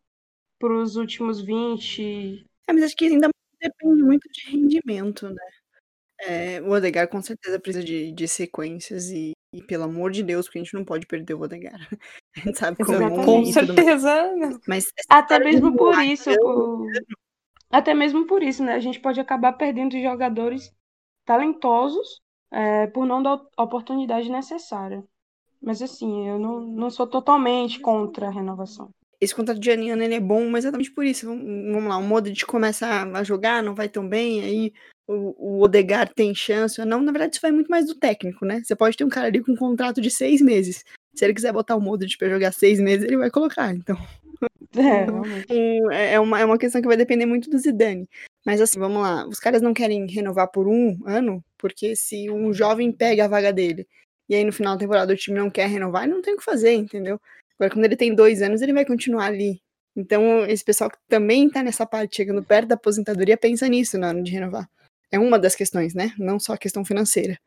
para 0.58 0.72
os 0.72 0.96
últimos 0.96 1.40
20. 1.40 2.46
É, 2.68 2.72
mas 2.72 2.84
acho 2.84 2.96
que 2.96 3.06
ainda 3.06 3.28
depende 3.60 4.02
muito 4.02 4.28
de 4.30 4.50
rendimento, 4.50 5.28
né? 5.28 5.42
É, 6.20 6.62
o 6.62 6.70
Odegar 6.70 7.08
com 7.08 7.20
certeza 7.20 7.58
precisa 7.58 7.84
de, 7.84 8.12
de 8.12 8.28
sequências 8.28 9.10
e, 9.10 9.32
e, 9.54 9.62
pelo 9.62 9.84
amor 9.84 10.10
de 10.10 10.22
Deus, 10.22 10.46
porque 10.46 10.58
a 10.58 10.62
gente 10.62 10.74
não 10.74 10.84
pode 10.84 11.06
perder 11.06 11.34
o 11.34 11.40
Odegar. 11.40 11.78
A 12.36 12.40
gente 12.40 12.58
sabe 12.58 12.84
como 12.84 13.00
é 13.00 13.24
Com 13.24 13.44
certeza. 13.44 14.34
Mas 14.66 14.92
até 15.08 15.38
mesmo 15.38 15.76
por 15.76 15.96
isso, 16.02 16.34
por... 16.36 16.88
até 17.70 17.94
mesmo 17.94 18.26
por 18.26 18.42
isso, 18.42 18.64
né? 18.64 18.74
A 18.74 18.80
gente 18.80 18.98
pode 18.98 19.20
acabar 19.20 19.52
perdendo 19.52 19.92
jogadores 20.02 20.72
talentosos 21.24 22.20
é, 22.52 22.88
por 22.88 23.06
não 23.06 23.22
dar 23.22 23.40
a 23.56 23.62
oportunidade 23.62 24.28
necessária. 24.28 25.04
Mas 25.62 25.80
assim, 25.80 26.28
eu 26.28 26.40
não, 26.40 26.60
não 26.60 26.90
sou 26.90 27.06
totalmente 27.06 27.78
contra 27.78 28.26
a 28.26 28.30
renovação. 28.30 28.90
Esse 29.20 29.34
contrato 29.34 29.60
de 29.60 29.70
Aniano 29.70 30.02
ele 30.02 30.14
é 30.14 30.20
bom, 30.20 30.50
mas 30.50 30.64
exatamente 30.64 30.90
por 30.90 31.04
isso. 31.04 31.26
Vamos 31.26 31.84
lá, 31.84 31.96
o 31.96 32.02
Modric 32.02 32.44
começa 32.44 33.04
a 33.04 33.22
jogar, 33.22 33.62
não 33.62 33.76
vai 33.76 33.88
tão 33.88 34.08
bem, 34.08 34.42
aí 34.42 34.72
o, 35.06 35.58
o 35.58 35.62
Odegar 35.62 36.12
tem 36.12 36.34
chance 36.34 36.80
ou 36.80 36.86
não, 36.86 37.00
na 37.02 37.12
verdade 37.12 37.34
isso 37.34 37.42
vai 37.42 37.52
muito 37.52 37.68
mais 37.68 37.86
do 37.86 37.94
técnico, 37.94 38.44
né? 38.44 38.62
Você 38.64 38.74
pode 38.74 38.96
ter 38.96 39.04
um 39.04 39.08
cara 39.08 39.28
ali 39.28 39.42
com 39.42 39.52
um 39.52 39.56
contrato 39.56 40.00
de 40.00 40.10
seis 40.10 40.40
meses. 40.40 40.84
Se 41.14 41.24
ele 41.24 41.34
quiser 41.34 41.52
botar 41.52 41.76
o 41.76 41.80
Modric 41.80 42.16
pra 42.18 42.28
jogar 42.28 42.52
seis 42.52 42.80
meses, 42.80 43.04
ele 43.04 43.16
vai 43.16 43.30
colocar, 43.30 43.72
então... 43.72 43.96
É, 44.76 45.06
é, 46.14 46.20
uma, 46.20 46.40
é 46.40 46.44
uma 46.44 46.58
questão 46.58 46.80
que 46.80 46.88
vai 46.88 46.96
depender 46.96 47.26
muito 47.26 47.48
do 47.48 47.58
Zidane. 47.58 48.08
Mas 48.44 48.60
assim, 48.60 48.78
vamos 48.78 49.00
lá. 49.00 49.26
Os 49.26 49.38
caras 49.38 49.62
não 49.62 49.72
querem 49.72 50.06
renovar 50.06 50.50
por 50.50 50.66
um 50.66 50.98
ano, 51.06 51.42
porque 51.56 51.94
se 51.96 52.28
um 52.30 52.52
jovem 52.52 52.92
pega 52.92 53.24
a 53.24 53.28
vaga 53.28 53.52
dele 53.52 53.86
e 54.28 54.34
aí 54.34 54.44
no 54.44 54.52
final 54.52 54.74
da 54.74 54.80
temporada 54.80 55.12
o 55.12 55.16
time 55.16 55.38
não 55.38 55.50
quer 55.50 55.68
renovar, 55.68 56.04
ele 56.04 56.14
não 56.14 56.22
tem 56.22 56.34
o 56.34 56.38
que 56.38 56.44
fazer, 56.44 56.72
entendeu? 56.72 57.20
Agora, 57.58 57.72
quando 57.72 57.84
ele 57.84 57.96
tem 57.96 58.14
dois 58.14 58.42
anos, 58.42 58.62
ele 58.62 58.72
vai 58.72 58.84
continuar 58.84 59.26
ali. 59.26 59.60
Então, 59.96 60.44
esse 60.46 60.64
pessoal 60.64 60.90
que 60.90 60.96
também 61.08 61.48
tá 61.48 61.62
nessa 61.62 61.86
parte, 61.86 62.16
chegando 62.16 62.42
perto 62.42 62.68
da 62.68 62.74
aposentadoria, 62.74 63.36
pensa 63.36 63.68
nisso 63.68 63.96
na 63.96 64.08
hora 64.08 64.22
de 64.22 64.32
renovar 64.32 64.68
é 65.10 65.18
uma 65.18 65.38
das 65.38 65.54
questões, 65.54 65.94
né? 65.94 66.12
Não 66.18 66.38
só 66.38 66.54
a 66.54 66.58
questão 66.58 66.84
financeira. 66.84 67.38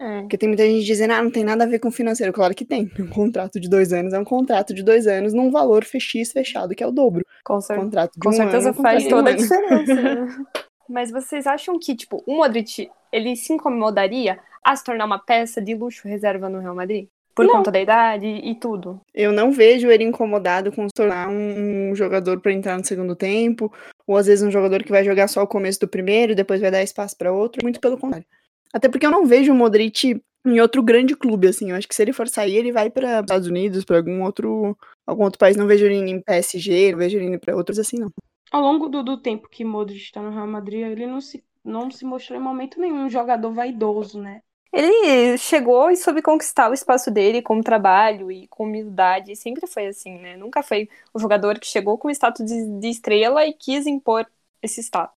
É. 0.00 0.20
Porque 0.22 0.36
tem 0.36 0.48
muita 0.48 0.66
gente 0.66 0.84
dizendo, 0.84 1.12
ah, 1.12 1.22
não 1.22 1.30
tem 1.30 1.44
nada 1.44 1.62
a 1.62 1.66
ver 1.66 1.78
com 1.78 1.90
financeiro. 1.90 2.32
Claro 2.32 2.54
que 2.54 2.64
tem. 2.64 2.90
Um 2.98 3.06
contrato 3.08 3.60
de 3.60 3.68
dois 3.68 3.92
anos 3.92 4.12
é 4.12 4.18
um 4.18 4.24
contrato 4.24 4.74
de 4.74 4.82
dois 4.82 5.06
anos 5.06 5.32
num 5.32 5.50
valor 5.50 5.84
X 5.84 6.32
fechado, 6.32 6.74
que 6.74 6.82
é 6.82 6.86
o 6.86 6.90
dobro. 6.90 7.24
Com, 7.44 7.60
cer 7.60 7.76
contrato 7.76 8.12
com 8.20 8.30
um 8.30 8.32
certeza 8.32 8.70
ano, 8.70 8.82
faz 8.82 9.06
toda 9.06 9.30
a 9.30 9.32
diferença. 9.32 9.94
Né? 9.94 10.26
Mas 10.88 11.10
vocês 11.10 11.46
acham 11.46 11.78
que, 11.78 11.94
tipo, 11.94 12.22
o 12.26 12.36
Modric, 12.36 12.90
ele 13.12 13.36
se 13.36 13.52
incomodaria 13.52 14.38
a 14.64 14.74
se 14.74 14.84
tornar 14.84 15.04
uma 15.04 15.18
peça 15.18 15.60
de 15.60 15.74
luxo 15.74 16.06
reserva 16.06 16.48
no 16.48 16.58
Real 16.58 16.74
Madrid? 16.74 17.06
Por 17.34 17.46
não. 17.46 17.54
conta 17.54 17.70
da 17.70 17.80
idade 17.80 18.26
e 18.26 18.54
tudo. 18.54 19.00
Eu 19.14 19.32
não 19.32 19.50
vejo 19.50 19.90
ele 19.90 20.04
incomodado 20.04 20.70
com 20.70 20.86
se 20.86 20.94
tornar 20.94 21.28
um, 21.28 21.90
um 21.90 21.94
jogador 21.94 22.40
para 22.40 22.52
entrar 22.52 22.76
no 22.76 22.84
segundo 22.84 23.16
tempo, 23.16 23.72
ou 24.06 24.16
às 24.16 24.26
vezes 24.26 24.44
um 24.44 24.50
jogador 24.50 24.82
que 24.82 24.90
vai 24.90 25.04
jogar 25.04 25.28
só 25.28 25.42
o 25.42 25.46
começo 25.46 25.80
do 25.80 25.88
primeiro 25.88 26.34
depois 26.34 26.60
vai 26.60 26.70
dar 26.70 26.82
espaço 26.82 27.16
para 27.16 27.32
outro. 27.32 27.62
Muito 27.62 27.80
pelo 27.80 27.98
contrário. 27.98 28.26
Até 28.72 28.88
porque 28.88 29.06
eu 29.06 29.10
não 29.10 29.26
vejo 29.26 29.52
o 29.52 29.54
Modric 29.54 30.22
em 30.44 30.60
outro 30.60 30.82
grande 30.82 31.14
clube, 31.14 31.48
assim. 31.48 31.70
Eu 31.70 31.76
acho 31.76 31.86
que 31.86 31.94
se 31.94 32.02
ele 32.02 32.12
for 32.12 32.28
sair, 32.28 32.56
ele 32.56 32.72
vai 32.72 32.90
para 32.90 33.20
Estados 33.20 33.46
Unidos, 33.46 33.84
para 33.84 33.98
algum 33.98 34.22
outro, 34.22 34.76
algum 35.06 35.24
outro 35.24 35.38
país. 35.38 35.56
Não 35.56 35.66
vejo 35.66 35.84
ele 35.84 35.96
em 35.96 36.20
PSG, 36.20 36.92
não 36.92 36.98
vejo 36.98 37.18
ele 37.18 37.38
para 37.38 37.54
outros 37.56 37.78
assim, 37.78 37.98
não. 37.98 38.10
Ao 38.50 38.60
longo 38.60 38.88
do, 38.88 39.02
do 39.02 39.16
tempo 39.16 39.48
que 39.48 39.64
Modric 39.64 40.02
está 40.02 40.20
no 40.20 40.30
Real 40.30 40.46
Madrid, 40.46 40.80
ele 40.80 41.06
não 41.06 41.20
se, 41.20 41.42
não 41.64 41.90
se 41.90 42.04
mostrou 42.04 42.38
em 42.38 42.42
momento 42.42 42.80
nenhum 42.80 43.06
um 43.06 43.10
jogador 43.10 43.52
vaidoso, 43.52 44.20
né? 44.20 44.42
Ele 44.72 45.36
chegou 45.36 45.90
e 45.90 45.96
soube 45.96 46.22
conquistar 46.22 46.70
o 46.70 46.74
espaço 46.74 47.10
dele 47.10 47.42
com 47.42 47.60
trabalho 47.60 48.32
e 48.32 48.46
com 48.48 48.64
humildade. 48.64 49.36
Sempre 49.36 49.66
foi 49.66 49.86
assim, 49.86 50.18
né? 50.18 50.36
Nunca 50.36 50.62
foi 50.62 50.88
o 51.12 51.18
jogador 51.18 51.58
que 51.58 51.66
chegou 51.66 51.98
com 51.98 52.08
o 52.08 52.10
status 52.10 52.46
de, 52.46 52.88
estrela 52.88 53.44
e 53.44 53.52
quis 53.52 53.86
impor 53.86 54.26
esse 54.62 54.80
status. 54.80 55.14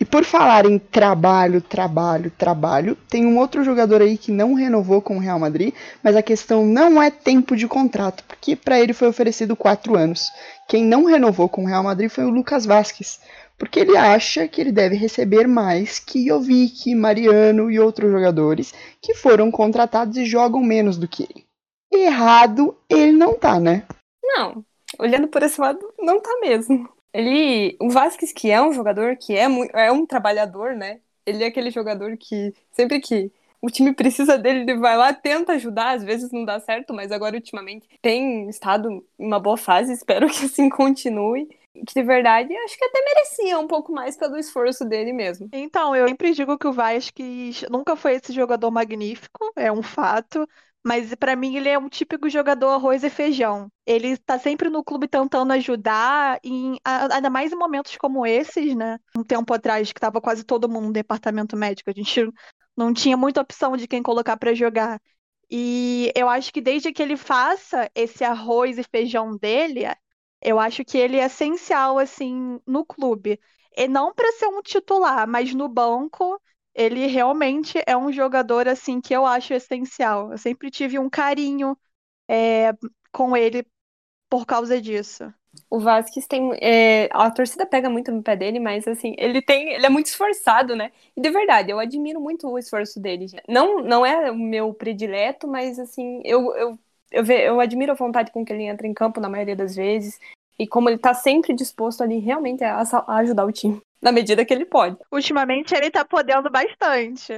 E 0.00 0.04
por 0.04 0.24
falar 0.24 0.64
em 0.64 0.78
trabalho, 0.78 1.60
trabalho, 1.60 2.30
trabalho, 2.30 2.96
tem 3.08 3.26
um 3.26 3.36
outro 3.36 3.64
jogador 3.64 4.00
aí 4.00 4.16
que 4.16 4.30
não 4.30 4.54
renovou 4.54 5.02
com 5.02 5.16
o 5.16 5.20
Real 5.20 5.40
Madrid, 5.40 5.74
mas 6.02 6.14
a 6.14 6.22
questão 6.22 6.64
não 6.64 7.02
é 7.02 7.10
tempo 7.10 7.56
de 7.56 7.66
contrato, 7.66 8.22
porque 8.24 8.54
para 8.54 8.78
ele 8.78 8.92
foi 8.92 9.08
oferecido 9.08 9.56
quatro 9.56 9.96
anos. 9.96 10.30
Quem 10.68 10.84
não 10.84 11.04
renovou 11.04 11.48
com 11.48 11.64
o 11.64 11.66
Real 11.66 11.82
Madrid 11.82 12.10
foi 12.10 12.24
o 12.24 12.30
Lucas 12.30 12.64
Vasquez, 12.64 13.18
porque 13.58 13.80
ele 13.80 13.96
acha 13.96 14.46
que 14.46 14.60
ele 14.60 14.70
deve 14.70 14.94
receber 14.94 15.48
mais 15.48 15.98
que 15.98 16.26
Jovic, 16.26 16.94
Mariano 16.94 17.70
e 17.70 17.80
outros 17.80 18.10
jogadores 18.10 18.72
que 19.02 19.14
foram 19.14 19.50
contratados 19.50 20.16
e 20.16 20.24
jogam 20.24 20.62
menos 20.62 20.96
do 20.96 21.08
que 21.08 21.24
ele. 21.24 21.44
Errado 21.92 22.76
ele 22.88 23.12
não 23.12 23.34
tá, 23.34 23.58
né? 23.58 23.84
Não, 24.22 24.64
olhando 24.98 25.26
por 25.26 25.42
esse 25.42 25.60
lado, 25.60 25.80
não 25.98 26.20
tá 26.20 26.30
mesmo. 26.40 26.88
Ele, 27.12 27.76
o 27.80 27.90
Vasquez, 27.90 28.32
que 28.32 28.50
é 28.50 28.62
um 28.62 28.72
jogador 28.72 29.16
que 29.16 29.36
é, 29.36 29.46
é 29.74 29.90
um 29.90 30.06
trabalhador, 30.06 30.74
né? 30.74 31.00
Ele 31.26 31.42
é 31.42 31.48
aquele 31.48 31.70
jogador 31.70 32.16
que 32.16 32.54
sempre 32.70 33.00
que 33.00 33.32
o 33.60 33.70
time 33.70 33.92
precisa 33.92 34.38
dele, 34.38 34.60
ele 34.60 34.76
vai 34.76 34.96
lá, 34.96 35.12
tenta 35.12 35.54
ajudar, 35.54 35.96
às 35.96 36.04
vezes 36.04 36.30
não 36.30 36.44
dá 36.44 36.60
certo, 36.60 36.94
mas 36.94 37.10
agora 37.10 37.34
ultimamente 37.34 37.88
tem 38.00 38.48
estado 38.48 38.88
em 38.90 39.02
uma 39.18 39.40
boa 39.40 39.56
fase, 39.56 39.92
espero 39.92 40.28
que 40.28 40.44
assim 40.44 40.68
continue. 40.70 41.48
Que 41.86 41.94
de 41.94 42.02
verdade 42.02 42.54
acho 42.56 42.76
que 42.76 42.84
até 42.84 43.04
merecia 43.04 43.58
um 43.58 43.66
pouco 43.66 43.92
mais 43.92 44.16
pelo 44.16 44.36
esforço 44.36 44.84
dele 44.84 45.12
mesmo. 45.12 45.48
Então, 45.52 45.94
eu 45.94 46.08
sempre 46.08 46.32
digo 46.32 46.58
que 46.58 46.66
o 46.66 46.72
Vasquez 46.72 47.64
nunca 47.70 47.96
foi 47.96 48.14
esse 48.14 48.32
jogador 48.32 48.70
magnífico, 48.70 49.52
é 49.56 49.70
um 49.70 49.82
fato. 49.82 50.46
Mas 50.84 51.12
para 51.16 51.34
mim 51.34 51.56
ele 51.56 51.68
é 51.68 51.78
um 51.78 51.88
típico 51.88 52.30
jogador 52.30 52.68
arroz 52.68 53.02
e 53.02 53.10
feijão. 53.10 53.70
Ele 53.84 54.16
tá 54.16 54.38
sempre 54.38 54.70
no 54.70 54.84
clube 54.84 55.08
tentando 55.08 55.52
ajudar, 55.52 56.38
em, 56.42 56.78
ainda 56.84 57.28
mais 57.28 57.52
em 57.52 57.56
momentos 57.56 57.96
como 57.96 58.24
esses, 58.24 58.74
né? 58.74 58.98
Um 59.16 59.24
tempo 59.24 59.52
atrás, 59.52 59.92
que 59.92 60.00
tava 60.00 60.20
quase 60.20 60.44
todo 60.44 60.68
mundo 60.68 60.86
no 60.86 60.92
departamento 60.92 61.56
médico. 61.56 61.90
A 61.90 61.92
gente 61.92 62.30
não 62.76 62.94
tinha 62.94 63.16
muita 63.16 63.40
opção 63.40 63.76
de 63.76 63.88
quem 63.88 64.02
colocar 64.02 64.36
para 64.36 64.54
jogar. 64.54 65.00
E 65.50 66.12
eu 66.14 66.28
acho 66.28 66.52
que 66.52 66.60
desde 66.60 66.92
que 66.92 67.02
ele 67.02 67.16
faça 67.16 67.90
esse 67.94 68.22
arroz 68.22 68.78
e 68.78 68.84
feijão 68.84 69.36
dele, 69.36 69.84
eu 70.40 70.58
acho 70.60 70.84
que 70.84 70.98
ele 70.98 71.16
é 71.18 71.26
essencial, 71.26 71.98
assim, 71.98 72.60
no 72.66 72.84
clube. 72.84 73.40
E 73.76 73.88
não 73.88 74.12
para 74.14 74.32
ser 74.32 74.46
um 74.46 74.62
titular, 74.62 75.26
mas 75.28 75.54
no 75.54 75.68
banco 75.68 76.40
ele 76.74 77.06
realmente 77.06 77.82
é 77.86 77.96
um 77.96 78.12
jogador 78.12 78.68
assim 78.68 79.00
que 79.00 79.14
eu 79.14 79.26
acho 79.26 79.52
essencial. 79.54 80.32
Eu 80.32 80.38
sempre 80.38 80.70
tive 80.70 80.98
um 80.98 81.10
carinho 81.10 81.76
é, 82.28 82.72
com 83.12 83.36
ele 83.36 83.66
por 84.28 84.46
causa 84.46 84.80
disso. 84.80 85.32
O 85.70 85.80
Vasquez 85.80 86.26
tem. 86.26 86.50
É, 86.60 87.08
a 87.12 87.30
torcida 87.30 87.66
pega 87.66 87.88
muito 87.90 88.12
no 88.12 88.22
pé 88.22 88.36
dele, 88.36 88.60
mas 88.60 88.86
assim, 88.86 89.14
ele 89.18 89.42
tem. 89.42 89.70
Ele 89.72 89.86
é 89.86 89.88
muito 89.88 90.06
esforçado, 90.06 90.76
né? 90.76 90.92
E 91.16 91.20
de 91.20 91.30
verdade, 91.30 91.70
eu 91.70 91.78
admiro 91.78 92.20
muito 92.20 92.46
o 92.48 92.58
esforço 92.58 93.00
dele. 93.00 93.26
Não, 93.48 93.80
não 93.82 94.04
é 94.06 94.30
o 94.30 94.36
meu 94.36 94.72
predileto, 94.74 95.48
mas 95.48 95.78
assim, 95.78 96.20
eu, 96.24 96.54
eu, 96.56 96.78
eu, 97.10 97.24
ve, 97.24 97.34
eu 97.34 97.60
admiro 97.60 97.92
a 97.92 97.94
vontade 97.94 98.30
com 98.32 98.44
que 98.44 98.52
ele 98.52 98.64
entra 98.64 98.86
em 98.86 98.94
campo 98.94 99.20
na 99.20 99.28
maioria 99.28 99.56
das 99.56 99.74
vezes. 99.74 100.18
E 100.58 100.66
como 100.66 100.88
ele 100.88 100.98
tá 100.98 101.14
sempre 101.14 101.54
disposto 101.54 102.02
ali 102.02 102.18
realmente 102.18 102.64
a, 102.64 102.80
a 102.80 103.16
ajudar 103.18 103.44
o 103.44 103.52
time 103.52 103.80
na 104.02 104.12
medida 104.12 104.44
que 104.44 104.52
ele 104.52 104.64
pode. 104.64 104.96
Ultimamente 105.10 105.74
ele 105.74 105.90
tá 105.90 106.04
podendo 106.04 106.50
bastante. 106.50 107.32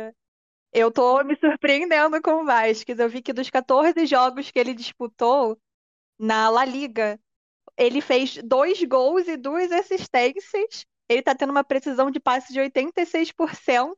Eu 0.73 0.91
tô 0.91 1.23
me 1.25 1.37
surpreendendo 1.37 2.21
com 2.23 2.43
o 2.43 2.45
Vasquez. 2.45 2.99
Eu 2.99 3.09
vi 3.09 3.21
que 3.21 3.33
dos 3.33 3.51
14 3.51 4.07
jogos 4.07 4.51
que 4.51 4.59
ele 4.59 4.73
disputou 4.73 5.59
na 6.19 6.49
La 6.49 6.65
Liga, 6.65 7.19
ele 7.77 8.01
fez 8.01 8.39
dois 8.45 8.83
gols 8.85 9.27
e 9.27 9.37
duas 9.37 9.73
assistências. 9.73 10.87
Ele 11.09 11.23
tá 11.23 11.35
tendo 11.35 11.51
uma 11.51 11.65
precisão 11.65 12.11
de 12.11 12.21
passe 12.21 12.53
de 12.53 12.61
86%. 12.61 13.97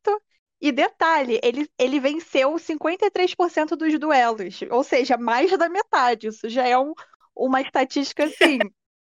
E 0.62 0.70
detalhe, 0.70 1.40
ele, 1.42 1.68
ele 1.76 1.98
venceu 1.98 2.54
53% 2.54 3.74
dos 3.74 3.98
duelos, 3.98 4.60
ou 4.70 4.84
seja, 4.84 5.18
mais 5.18 5.50
da 5.58 5.68
metade. 5.68 6.28
Isso 6.28 6.48
já 6.48 6.64
é 6.64 6.78
um, 6.78 6.94
uma 7.34 7.60
estatística 7.60 8.26
assim 8.26 8.58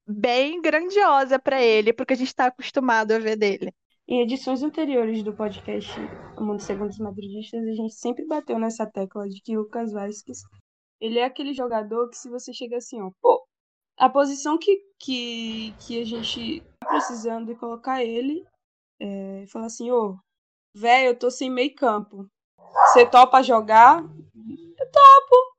bem 0.07 0.59
grandiosa 0.59 1.37
para 1.37 1.61
ele, 1.61 1.93
porque 1.93 2.13
a 2.13 2.15
gente 2.15 2.29
está 2.29 2.47
acostumado 2.47 3.11
a 3.11 3.19
ver 3.19 3.37
dele. 3.37 3.71
Em 4.07 4.21
edições 4.21 4.63
anteriores 4.63 5.21
do 5.21 5.35
podcast 5.35 5.93
O 6.35 6.43
Mundo 6.43 6.63
Segundo 6.63 6.89
os 6.89 6.97
Madridistas, 6.97 7.61
a 7.63 7.73
gente 7.75 7.93
sempre 7.93 8.25
bateu 8.25 8.57
nessa 8.57 8.87
tecla 8.87 9.29
de 9.29 9.39
que 9.39 9.55
o 9.55 9.61
Lucas 9.61 9.91
Vasquez, 9.91 10.39
ele 10.99 11.19
é 11.19 11.25
aquele 11.25 11.53
jogador 11.53 12.09
que 12.09 12.17
se 12.17 12.27
você 12.27 12.51
chega 12.53 12.77
assim, 12.77 12.99
ó, 12.99 13.11
pô, 13.21 13.47
a 13.97 14.09
posição 14.09 14.57
que, 14.57 14.79
que, 14.99 15.75
que 15.79 16.01
a 16.01 16.05
gente 16.05 16.63
tá 16.79 16.87
precisando 16.87 17.45
de 17.45 17.55
colocar 17.55 18.03
ele, 18.03 18.43
é, 18.99 19.45
falar 19.47 19.67
assim, 19.67 19.91
ô, 19.91 20.17
velho, 20.75 21.09
eu 21.09 21.15
tô 21.15 21.31
sem 21.31 21.49
meio 21.49 21.73
campo. 21.73 22.27
Você 22.87 23.05
topa 23.05 23.41
jogar? 23.41 24.03
Eu 24.03 24.91
topo. 24.91 25.55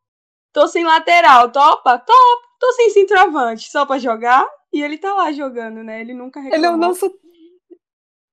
Tô 0.53 0.69
sem 0.69 0.85
lateral, 0.85 1.51
topa? 1.51 1.99
Topa 1.99 2.47
tô 2.59 2.73
sem 2.73 2.91
centroavante, 2.91 3.71
só 3.71 3.87
pra 3.87 3.99
jogar. 3.99 4.47
E 4.73 4.83
ele 4.83 4.99
tá 4.99 5.13
lá 5.15 5.33
jogando, 5.33 5.83
né? 5.83 6.01
Ele 6.01 6.13
nunca 6.13 6.41
reclamou. 6.41 6.59
Ele 6.59 6.67
é 6.67 6.71
o 6.71 6.77
nosso... 6.77 7.15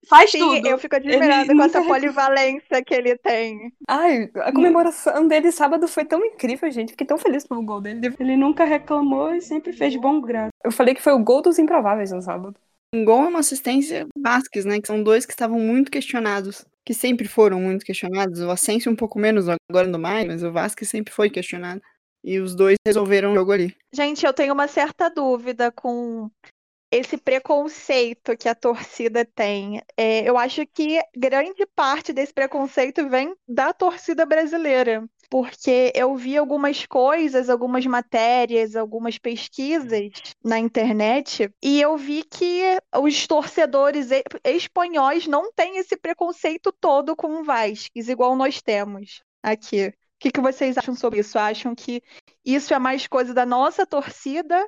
Faz 0.10 0.32
Sim, 0.32 0.40
tudo. 0.40 0.68
Eu 0.68 0.78
fico 0.78 0.98
admirada 0.98 1.44
ele 1.44 1.56
com 1.56 1.64
essa 1.64 1.82
polivalência 1.82 2.84
que 2.84 2.94
ele 2.94 3.18
tem. 3.18 3.72
Ai, 3.88 4.30
a 4.36 4.52
comemoração 4.52 5.26
dele 5.26 5.50
sábado 5.50 5.88
foi 5.88 6.04
tão 6.04 6.26
incrível, 6.26 6.70
gente. 6.70 6.92
Fiquei 6.92 7.08
tão 7.08 7.18
feliz 7.18 7.48
pelo 7.48 7.64
gol 7.64 7.80
dele. 7.80 8.14
Ele 8.20 8.36
nunca 8.36 8.66
reclamou 8.66 9.34
e 9.34 9.40
sempre 9.40 9.72
fez 9.72 9.96
bom 9.96 10.20
grado. 10.20 10.50
Eu 10.62 10.74
falei 10.74 10.94
que 10.94 11.02
foi 11.02 11.14
o 11.14 11.24
gol 11.24 11.42
dos 11.42 11.58
improváveis 11.58 12.12
no 12.12 12.22
sábado. 12.22 12.54
Um 12.94 13.06
gol 13.06 13.24
e 13.24 13.28
uma 13.28 13.40
assistência 13.40 14.06
Vasquez, 14.18 14.66
né? 14.66 14.82
Que 14.82 14.88
são 14.88 15.02
dois 15.02 15.26
que 15.26 15.32
estavam 15.32 15.58
muito 15.58 15.90
questionados. 15.90 16.66
Que 16.86 16.94
sempre 16.94 17.28
foram 17.28 17.60
muito 17.60 17.86
questionados. 17.86 18.42
O 18.42 18.50
Asensio 18.50 18.92
um 18.92 18.96
pouco 18.96 19.18
menos 19.18 19.46
agora 19.70 19.88
no 19.88 20.00
mais, 20.00 20.28
mas 20.28 20.44
o 20.44 20.52
Vasquez 20.52 20.90
sempre 20.90 21.14
foi 21.14 21.30
questionado. 21.30 21.82
E 22.24 22.40
os 22.40 22.56
dois 22.56 22.76
resolveram 22.86 23.32
o 23.32 23.36
jogo 23.36 23.52
ali. 23.52 23.76
Gente, 23.94 24.26
eu 24.26 24.34
tenho 24.34 24.54
uma 24.54 24.68
certa 24.68 25.10
dúvida 25.10 25.72
com 25.72 26.30
esse 26.94 27.18
preconceito 27.18 28.38
que 28.38 28.48
a 28.48 28.54
torcida 28.54 29.26
tem. 29.26 29.82
É, 29.98 30.30
eu 30.30 30.38
acho 30.38 30.66
que 30.68 31.02
grande 31.18 31.66
parte 31.76 32.14
desse 32.14 32.32
preconceito 32.32 33.10
vem 33.10 33.34
da 33.48 33.74
torcida 33.74 34.26
brasileira. 34.26 35.04
Porque 35.34 35.92
eu 35.96 36.16
vi 36.16 36.38
algumas 36.38 36.86
coisas, 36.86 37.50
algumas 37.50 37.84
matérias, 37.88 38.76
algumas 38.76 39.18
pesquisas 39.18 40.12
na 40.44 40.60
internet, 40.60 41.52
e 41.60 41.82
eu 41.82 41.98
vi 41.98 42.24
que 42.24 42.62
os 43.02 43.26
torcedores 43.26 44.10
espanhóis 44.44 45.26
não 45.26 45.52
têm 45.52 45.78
esse 45.78 45.98
preconceito 45.98 46.72
todo 46.72 47.16
com 47.16 47.42
o 47.42 47.44
Vasquez, 47.44 48.10
igual 48.10 48.36
nós 48.36 48.62
temos 48.62 49.24
aqui 49.42 49.92
que, 50.24 50.32
que 50.32 50.40
vocês 50.40 50.78
acham 50.78 50.96
sobre 50.96 51.20
isso? 51.20 51.38
Acham 51.38 51.76
que 51.76 52.02
isso 52.46 52.74
é 52.74 52.80
mais 52.80 53.08
coisa 53.08 53.34
da 53.34 53.46
nossa 53.46 53.86
torcida? 53.86 54.66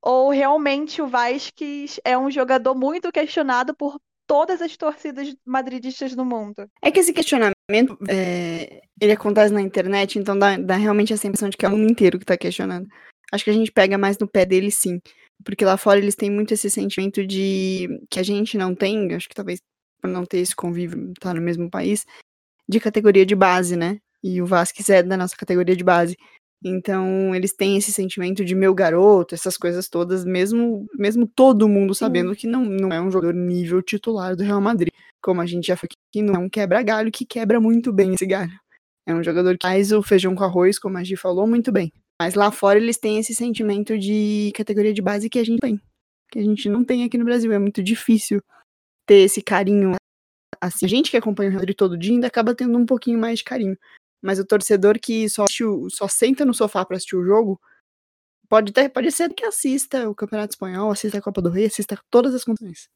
Ou 0.00 0.30
realmente 0.30 1.00
o 1.00 1.06
Vasquez 1.06 2.00
é 2.04 2.18
um 2.18 2.28
jogador 2.28 2.74
muito 2.74 3.12
questionado 3.12 3.76
por 3.76 4.00
todas 4.26 4.62
as 4.62 4.76
torcidas 4.76 5.34
madridistas 5.44 6.14
do 6.14 6.24
mundo? 6.24 6.68
É 6.82 6.90
que 6.90 7.00
esse 7.00 7.12
questionamento, 7.12 7.98
é, 8.08 8.80
ele 9.00 9.12
acontece 9.12 9.52
na 9.52 9.60
internet, 9.60 10.18
então 10.18 10.38
dá, 10.38 10.56
dá 10.56 10.76
realmente 10.76 11.12
a 11.12 11.16
sensação 11.16 11.48
de 11.48 11.56
que 11.56 11.66
é 11.66 11.68
o 11.68 11.72
mundo 11.72 11.90
inteiro 11.90 12.18
que 12.18 12.24
está 12.24 12.36
questionando. 12.36 12.86
Acho 13.32 13.44
que 13.44 13.50
a 13.50 13.54
gente 13.54 13.72
pega 13.72 13.96
mais 13.96 14.18
no 14.18 14.28
pé 14.28 14.44
dele, 14.44 14.70
sim. 14.70 15.00
Porque 15.44 15.64
lá 15.64 15.76
fora 15.76 15.98
eles 15.98 16.14
têm 16.14 16.30
muito 16.30 16.54
esse 16.54 16.70
sentimento 16.70 17.26
de 17.26 17.88
que 18.10 18.20
a 18.20 18.22
gente 18.22 18.56
não 18.56 18.74
tem, 18.74 19.12
acho 19.14 19.28
que 19.28 19.34
talvez 19.34 19.60
por 20.00 20.08
não 20.08 20.24
ter 20.24 20.38
esse 20.38 20.54
convívio, 20.54 21.12
tá 21.20 21.32
no 21.32 21.40
mesmo 21.40 21.70
país, 21.70 22.04
de 22.68 22.80
categoria 22.80 23.24
de 23.24 23.34
base, 23.34 23.76
né? 23.76 23.98
e 24.22 24.40
o 24.40 24.46
Vasquez 24.46 24.88
é 24.88 25.02
da 25.02 25.16
nossa 25.16 25.36
categoria 25.36 25.74
de 25.74 25.82
base. 25.82 26.16
Então, 26.64 27.34
eles 27.34 27.52
têm 27.52 27.76
esse 27.76 27.92
sentimento 27.92 28.44
de 28.44 28.54
meu 28.54 28.72
garoto, 28.72 29.34
essas 29.34 29.56
coisas 29.56 29.88
todas, 29.88 30.24
mesmo 30.24 30.86
mesmo 30.96 31.26
todo 31.26 31.68
mundo 31.68 31.94
sabendo 31.94 32.36
que 32.36 32.46
não, 32.46 32.64
não 32.64 32.92
é 32.92 33.00
um 33.00 33.10
jogador 33.10 33.34
nível 33.34 33.82
titular 33.82 34.36
do 34.36 34.44
Real 34.44 34.60
Madrid. 34.60 34.92
Como 35.20 35.40
a 35.40 35.46
gente 35.46 35.66
já 35.66 35.76
falou 35.76 35.88
que 36.12 36.22
não 36.22 36.34
é 36.34 36.38
um 36.38 36.48
quebra-galho 36.48 37.10
que 37.10 37.24
quebra 37.24 37.60
muito 37.60 37.92
bem 37.92 38.14
esse 38.14 38.26
galho. 38.26 38.52
É 39.06 39.12
um 39.12 39.22
jogador 39.22 39.58
que 39.58 39.66
faz 39.66 39.90
o 39.90 40.02
feijão 40.02 40.34
com 40.34 40.44
arroz, 40.44 40.78
como 40.78 40.96
a 40.96 41.02
Gi 41.02 41.16
falou, 41.16 41.46
muito 41.46 41.72
bem. 41.72 41.92
Mas 42.20 42.34
lá 42.34 42.52
fora 42.52 42.78
eles 42.78 42.98
têm 42.98 43.18
esse 43.18 43.34
sentimento 43.34 43.98
de 43.98 44.52
categoria 44.54 44.92
de 44.92 45.02
base 45.02 45.28
que 45.28 45.40
a 45.40 45.44
gente 45.44 45.60
tem. 45.60 45.80
Que 46.30 46.38
a 46.38 46.42
gente 46.42 46.68
não 46.68 46.84
tem 46.84 47.02
aqui 47.02 47.18
no 47.18 47.24
Brasil. 47.24 47.52
É 47.52 47.58
muito 47.58 47.82
difícil 47.82 48.40
ter 49.06 49.22
esse 49.22 49.42
carinho. 49.42 49.96
Assim, 50.60 50.86
a 50.86 50.88
gente 50.88 51.10
que 51.10 51.16
acompanha 51.16 51.48
o 51.48 51.50
Real 51.50 51.60
Madrid 51.60 51.76
todo 51.76 51.98
dia 51.98 52.12
ainda 52.12 52.28
acaba 52.28 52.54
tendo 52.54 52.78
um 52.78 52.86
pouquinho 52.86 53.18
mais 53.18 53.40
de 53.40 53.44
carinho. 53.44 53.76
Mas 54.22 54.38
o 54.38 54.46
torcedor 54.46 54.98
que 55.00 55.28
só, 55.28 55.44
só 55.90 56.08
senta 56.08 56.44
no 56.44 56.54
sofá 56.54 56.84
para 56.84 56.96
assistir 56.96 57.16
o 57.16 57.24
jogo, 57.24 57.60
pode, 58.48 58.72
ter, 58.72 58.88
pode 58.88 59.10
ser 59.10 59.34
que 59.34 59.44
assista 59.44 60.08
o 60.08 60.14
Campeonato 60.14 60.52
Espanhol, 60.52 60.92
assista 60.92 61.18
a 61.18 61.22
Copa 61.22 61.42
do 61.42 61.50
Rei, 61.50 61.66
assista 61.66 61.98
todas 62.08 62.34
as 62.34 62.44
competições. 62.44 62.88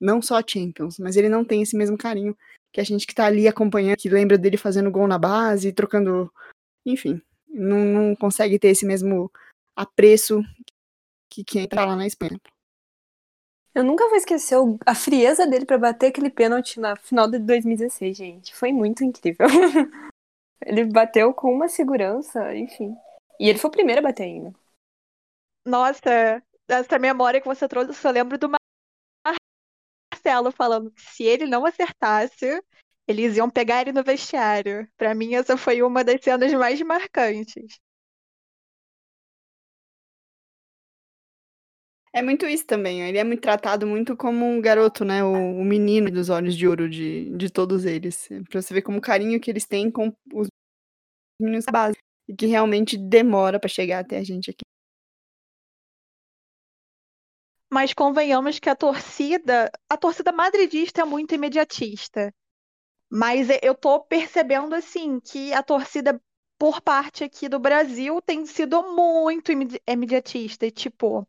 Não 0.00 0.22
só 0.22 0.38
a 0.38 0.44
Champions, 0.46 0.98
mas 0.98 1.16
ele 1.16 1.28
não 1.28 1.44
tem 1.44 1.62
esse 1.62 1.76
mesmo 1.76 1.98
carinho 1.98 2.36
que 2.72 2.80
a 2.80 2.84
gente 2.84 3.06
que 3.06 3.14
tá 3.14 3.26
ali 3.26 3.48
acompanhando, 3.48 3.98
que 3.98 4.08
lembra 4.08 4.38
dele 4.38 4.56
fazendo 4.56 4.90
gol 4.90 5.06
na 5.06 5.18
base, 5.18 5.72
trocando. 5.72 6.32
Enfim, 6.86 7.20
não, 7.48 7.78
não 7.84 8.16
consegue 8.16 8.58
ter 8.58 8.68
esse 8.68 8.86
mesmo 8.86 9.30
apreço 9.76 10.42
que 11.28 11.44
quem 11.44 11.66
tá 11.68 11.84
lá 11.84 11.96
na 11.96 12.06
Espanha. 12.06 12.40
Eu 13.74 13.84
nunca 13.84 14.08
vou 14.08 14.16
esquecer 14.16 14.56
a 14.84 14.94
frieza 14.94 15.46
dele 15.46 15.64
para 15.64 15.78
bater 15.78 16.08
aquele 16.08 16.28
pênalti 16.28 16.80
na 16.80 16.96
final 16.96 17.30
de 17.30 17.38
2016, 17.38 18.16
gente. 18.16 18.54
Foi 18.54 18.72
muito 18.72 19.04
incrível. 19.04 19.46
Ele 20.64 20.84
bateu 20.84 21.32
com 21.32 21.52
uma 21.52 21.68
segurança, 21.68 22.54
enfim. 22.54 22.94
E 23.38 23.48
ele 23.48 23.58
foi 23.58 23.68
o 23.68 23.72
primeiro 23.72 24.00
a 24.00 24.04
bater 24.04 24.24
ainda. 24.24 24.52
Nossa, 25.64 26.42
essa 26.68 26.98
memória 26.98 27.40
que 27.40 27.46
você 27.46 27.66
trouxe, 27.68 28.06
eu 28.06 28.10
lembro 28.12 28.38
do 28.38 28.50
Marcelo 30.12 30.52
falando 30.52 30.90
que 30.90 31.00
se 31.00 31.24
ele 31.24 31.46
não 31.46 31.64
acertasse, 31.64 32.62
eles 33.06 33.36
iam 33.36 33.50
pegar 33.50 33.82
ele 33.82 33.92
no 33.92 34.04
vestiário. 34.04 34.88
Para 34.96 35.14
mim, 35.14 35.34
essa 35.34 35.56
foi 35.56 35.82
uma 35.82 36.04
das 36.04 36.22
cenas 36.22 36.52
mais 36.52 36.80
marcantes. 36.82 37.80
É 42.12 42.22
muito 42.22 42.46
isso 42.46 42.66
também. 42.66 43.02
Ele 43.02 43.18
é 43.18 43.24
muito 43.24 43.40
tratado 43.40 43.86
muito 43.86 44.16
como 44.16 44.44
um 44.44 44.60
garoto, 44.60 45.04
né? 45.04 45.22
O, 45.22 45.32
o 45.32 45.64
menino 45.64 46.10
dos 46.10 46.28
olhos 46.28 46.56
de 46.56 46.66
ouro 46.66 46.88
de, 46.88 47.30
de 47.36 47.50
todos 47.50 47.84
eles. 47.84 48.28
Pra 48.48 48.60
você 48.60 48.74
ver 48.74 48.82
como 48.82 48.98
o 48.98 49.02
carinho 49.02 49.40
que 49.40 49.50
eles 49.50 49.66
têm 49.66 49.90
com 49.90 50.12
os 50.32 50.48
meninos 51.40 51.64
base. 51.70 51.96
E 52.28 52.34
que 52.34 52.46
realmente 52.46 52.96
demora 52.96 53.58
para 53.60 53.68
chegar 53.68 54.00
até 54.00 54.18
a 54.18 54.24
gente 54.24 54.50
aqui. 54.50 54.62
mas 57.72 57.94
convenhamos 57.94 58.58
que 58.58 58.68
a 58.68 58.74
torcida, 58.74 59.70
a 59.88 59.96
torcida 59.96 60.32
madridista 60.32 61.02
é 61.02 61.04
muito 61.04 61.34
imediatista. 61.34 62.34
Mas 63.10 63.48
eu 63.62 63.74
tô 63.74 64.00
percebendo 64.00 64.74
assim 64.74 65.20
que 65.20 65.52
a 65.52 65.62
torcida 65.62 66.20
por 66.58 66.80
parte 66.80 67.24
aqui 67.24 67.48
do 67.48 67.58
Brasil 67.58 68.20
tem 68.22 68.44
sido 68.44 68.82
muito 68.94 69.50
imediatista, 69.86 70.70
tipo, 70.70 71.26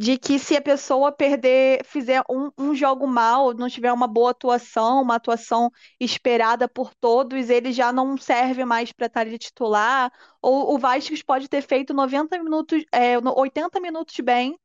de 0.00 0.16
que 0.16 0.38
se 0.38 0.56
a 0.56 0.62
pessoa 0.62 1.12
perder, 1.12 1.84
fizer 1.84 2.22
um, 2.30 2.50
um, 2.56 2.74
jogo 2.74 3.06
mal, 3.06 3.52
não 3.52 3.68
tiver 3.68 3.92
uma 3.92 4.06
boa 4.08 4.30
atuação, 4.30 5.02
uma 5.02 5.16
atuação 5.16 5.70
esperada 6.00 6.66
por 6.66 6.94
todos, 6.94 7.50
ele 7.50 7.70
já 7.70 7.92
não 7.92 8.16
serve 8.16 8.64
mais 8.64 8.92
para 8.92 9.08
estar 9.08 9.24
de 9.26 9.36
titular. 9.36 10.10
Ou 10.40 10.74
o 10.74 10.78
Vasco 10.78 11.14
pode 11.26 11.48
ter 11.50 11.60
feito 11.60 11.92
90 11.92 12.42
minutos, 12.42 12.82
é, 12.90 13.18
80 13.18 13.78
minutos 13.78 14.18
bem, 14.20 14.58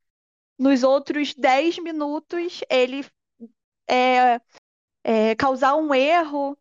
nos 0.58 0.84
outros 0.84 1.36
10 1.36 1.80
minutos 1.80 2.62
ele 2.70 3.06
é, 3.90 4.40
é, 5.04 5.36
causar 5.36 5.76
um 5.76 5.94
erro, 5.94 6.58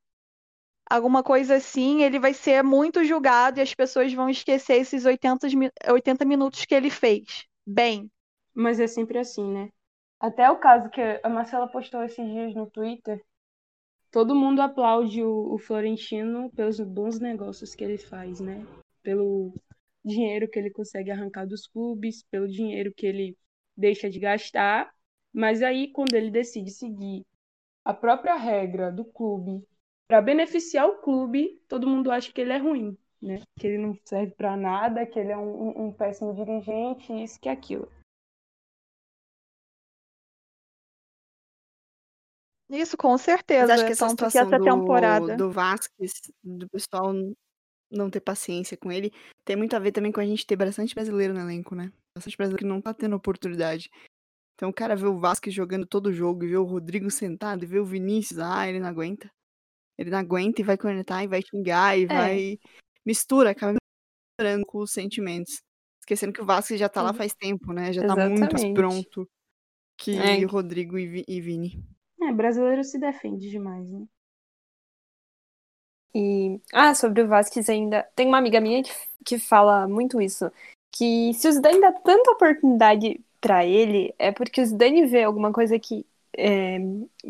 alguma 0.90 1.22
coisa 1.22 1.56
assim, 1.56 2.02
ele 2.02 2.18
vai 2.18 2.34
ser 2.34 2.64
muito 2.64 3.04
julgado 3.04 3.60
e 3.60 3.62
as 3.62 3.72
pessoas 3.72 4.12
vão 4.12 4.28
esquecer 4.28 4.80
esses 4.80 5.04
80, 5.04 5.46
80 5.92 6.24
minutos 6.24 6.64
que 6.64 6.74
ele 6.74 6.90
fez. 6.90 7.46
Bem. 7.64 8.10
Mas 8.54 8.78
é 8.78 8.86
sempre 8.86 9.18
assim, 9.18 9.52
né? 9.52 9.68
Até 10.20 10.50
o 10.50 10.58
caso 10.58 10.88
que 10.90 11.00
a 11.22 11.28
Marcela 11.28 11.68
postou 11.68 12.02
esses 12.02 12.24
dias 12.24 12.54
no 12.54 12.70
Twitter, 12.70 13.22
todo 14.10 14.34
mundo 14.34 14.60
aplaude 14.60 15.22
o, 15.22 15.54
o 15.54 15.58
Florentino 15.58 16.50
pelos 16.52 16.78
bons 16.80 17.18
negócios 17.18 17.74
que 17.74 17.84
ele 17.84 17.98
faz, 17.98 18.40
né? 18.40 18.64
Pelo 19.02 19.52
dinheiro 20.04 20.48
que 20.48 20.58
ele 20.58 20.70
consegue 20.70 21.10
arrancar 21.10 21.46
dos 21.46 21.66
clubes, 21.66 22.22
pelo 22.30 22.46
dinheiro 22.46 22.92
que 22.96 23.06
ele 23.06 23.36
deixa 23.76 24.08
de 24.08 24.20
gastar, 24.20 24.92
mas 25.32 25.62
aí 25.62 25.90
quando 25.90 26.14
ele 26.14 26.30
decide 26.30 26.70
seguir 26.70 27.24
a 27.84 27.92
própria 27.92 28.36
regra 28.36 28.92
do 28.92 29.04
clube 29.04 29.66
para 30.06 30.22
beneficiar 30.22 30.86
o 30.86 31.00
clube, 31.00 31.60
todo 31.68 31.88
mundo 31.88 32.10
acha 32.10 32.32
que 32.32 32.40
ele 32.40 32.52
é 32.52 32.58
ruim, 32.58 32.96
né? 33.20 33.42
Que 33.58 33.66
ele 33.66 33.78
não 33.78 33.96
serve 34.04 34.32
para 34.32 34.56
nada, 34.56 35.06
que 35.06 35.18
ele 35.18 35.32
é 35.32 35.36
um, 35.36 35.86
um, 35.86 35.92
péssimo 35.92 36.34
dirigente, 36.34 37.12
isso 37.22 37.40
que 37.40 37.48
aquilo. 37.48 37.90
Isso, 42.70 42.96
com 42.96 43.16
certeza. 43.18 43.66
Mas 43.66 43.70
acho 43.70 43.86
que 43.86 43.92
essa 43.92 44.06
Tanto 44.06 44.10
situação 44.12 44.42
essa 44.48 44.58
do, 44.58 44.64
temporada. 44.64 45.36
do 45.36 45.50
Vasquez, 45.50 46.12
do 46.42 46.68
pessoal 46.68 47.12
não 47.90 48.10
ter 48.10 48.20
paciência 48.20 48.76
com 48.76 48.90
ele, 48.90 49.12
tem 49.44 49.54
muito 49.56 49.74
a 49.76 49.78
ver 49.78 49.92
também 49.92 50.10
com 50.10 50.20
a 50.20 50.26
gente 50.26 50.46
ter 50.46 50.56
bastante 50.56 50.94
brasileiro 50.94 51.34
no 51.34 51.40
elenco, 51.40 51.74
né? 51.74 51.92
Bastante 52.16 52.36
brasileiro 52.36 52.58
que 52.64 52.68
não 52.68 52.80
tá 52.80 52.92
tendo 52.94 53.14
oportunidade. 53.14 53.90
Então 54.54 54.70
o 54.70 54.74
cara 54.74 54.96
vê 54.96 55.06
o 55.06 55.18
Vasquez 55.18 55.54
jogando 55.54 55.86
todo 55.86 56.06
o 56.06 56.12
jogo 56.12 56.44
e 56.44 56.48
vê 56.48 56.56
o 56.56 56.64
Rodrigo 56.64 57.10
sentado 57.10 57.64
e 57.64 57.66
vê 57.66 57.78
o 57.78 57.84
Vinícius, 57.84 58.38
ah, 58.40 58.66
ele 58.68 58.80
não 58.80 58.88
aguenta. 58.88 59.30
Ele 59.98 60.10
não 60.10 60.18
aguenta 60.18 60.60
e 60.60 60.64
vai 60.64 60.76
conectar 60.78 61.22
e 61.22 61.28
vai 61.28 61.42
xingar 61.42 61.96
e 61.98 62.04
É. 62.04 62.06
vai. 62.06 62.58
Mistura, 63.06 63.50
acaba 63.50 63.74
misturando 64.40 64.64
com 64.66 64.78
os 64.78 64.90
sentimentos. 64.92 65.60
Esquecendo 66.00 66.32
que 66.32 66.40
o 66.40 66.46
Vasquez 66.46 66.80
já 66.80 66.88
tá 66.88 67.02
lá 67.02 67.12
faz 67.12 67.34
tempo, 67.34 67.72
né? 67.72 67.92
Já 67.92 68.02
tá 68.06 68.16
muito 68.28 68.40
mais 68.40 68.54
Exatamente. 68.54 68.74
pronto 68.74 69.28
que 69.98 70.16
É. 70.16 70.44
Rodrigo 70.46 70.98
e, 70.98 71.06
Vi- 71.06 71.24
e 71.28 71.40
Vini. 71.40 71.84
É, 72.28 72.32
brasileiro 72.32 72.82
se 72.84 72.98
defende 72.98 73.50
demais, 73.50 73.86
né? 73.88 74.06
E, 76.14 76.60
ah, 76.72 76.94
sobre 76.94 77.22
o 77.22 77.28
Vasquez 77.28 77.68
ainda, 77.68 78.04
tem 78.14 78.28
uma 78.28 78.38
amiga 78.38 78.60
minha 78.60 78.82
que, 78.82 78.90
que 79.24 79.38
fala 79.38 79.88
muito 79.88 80.20
isso, 80.20 80.50
que 80.92 81.34
se 81.34 81.48
o 81.48 81.52
Zidane 81.52 81.80
dá 81.80 81.90
tanta 81.92 82.30
oportunidade 82.30 83.20
pra 83.40 83.64
ele, 83.66 84.14
é 84.18 84.30
porque 84.30 84.60
o 84.60 84.66
Zidane 84.66 85.06
vê 85.06 85.24
alguma 85.24 85.52
coisa 85.52 85.76
que, 85.78 86.06
é, 86.36 86.78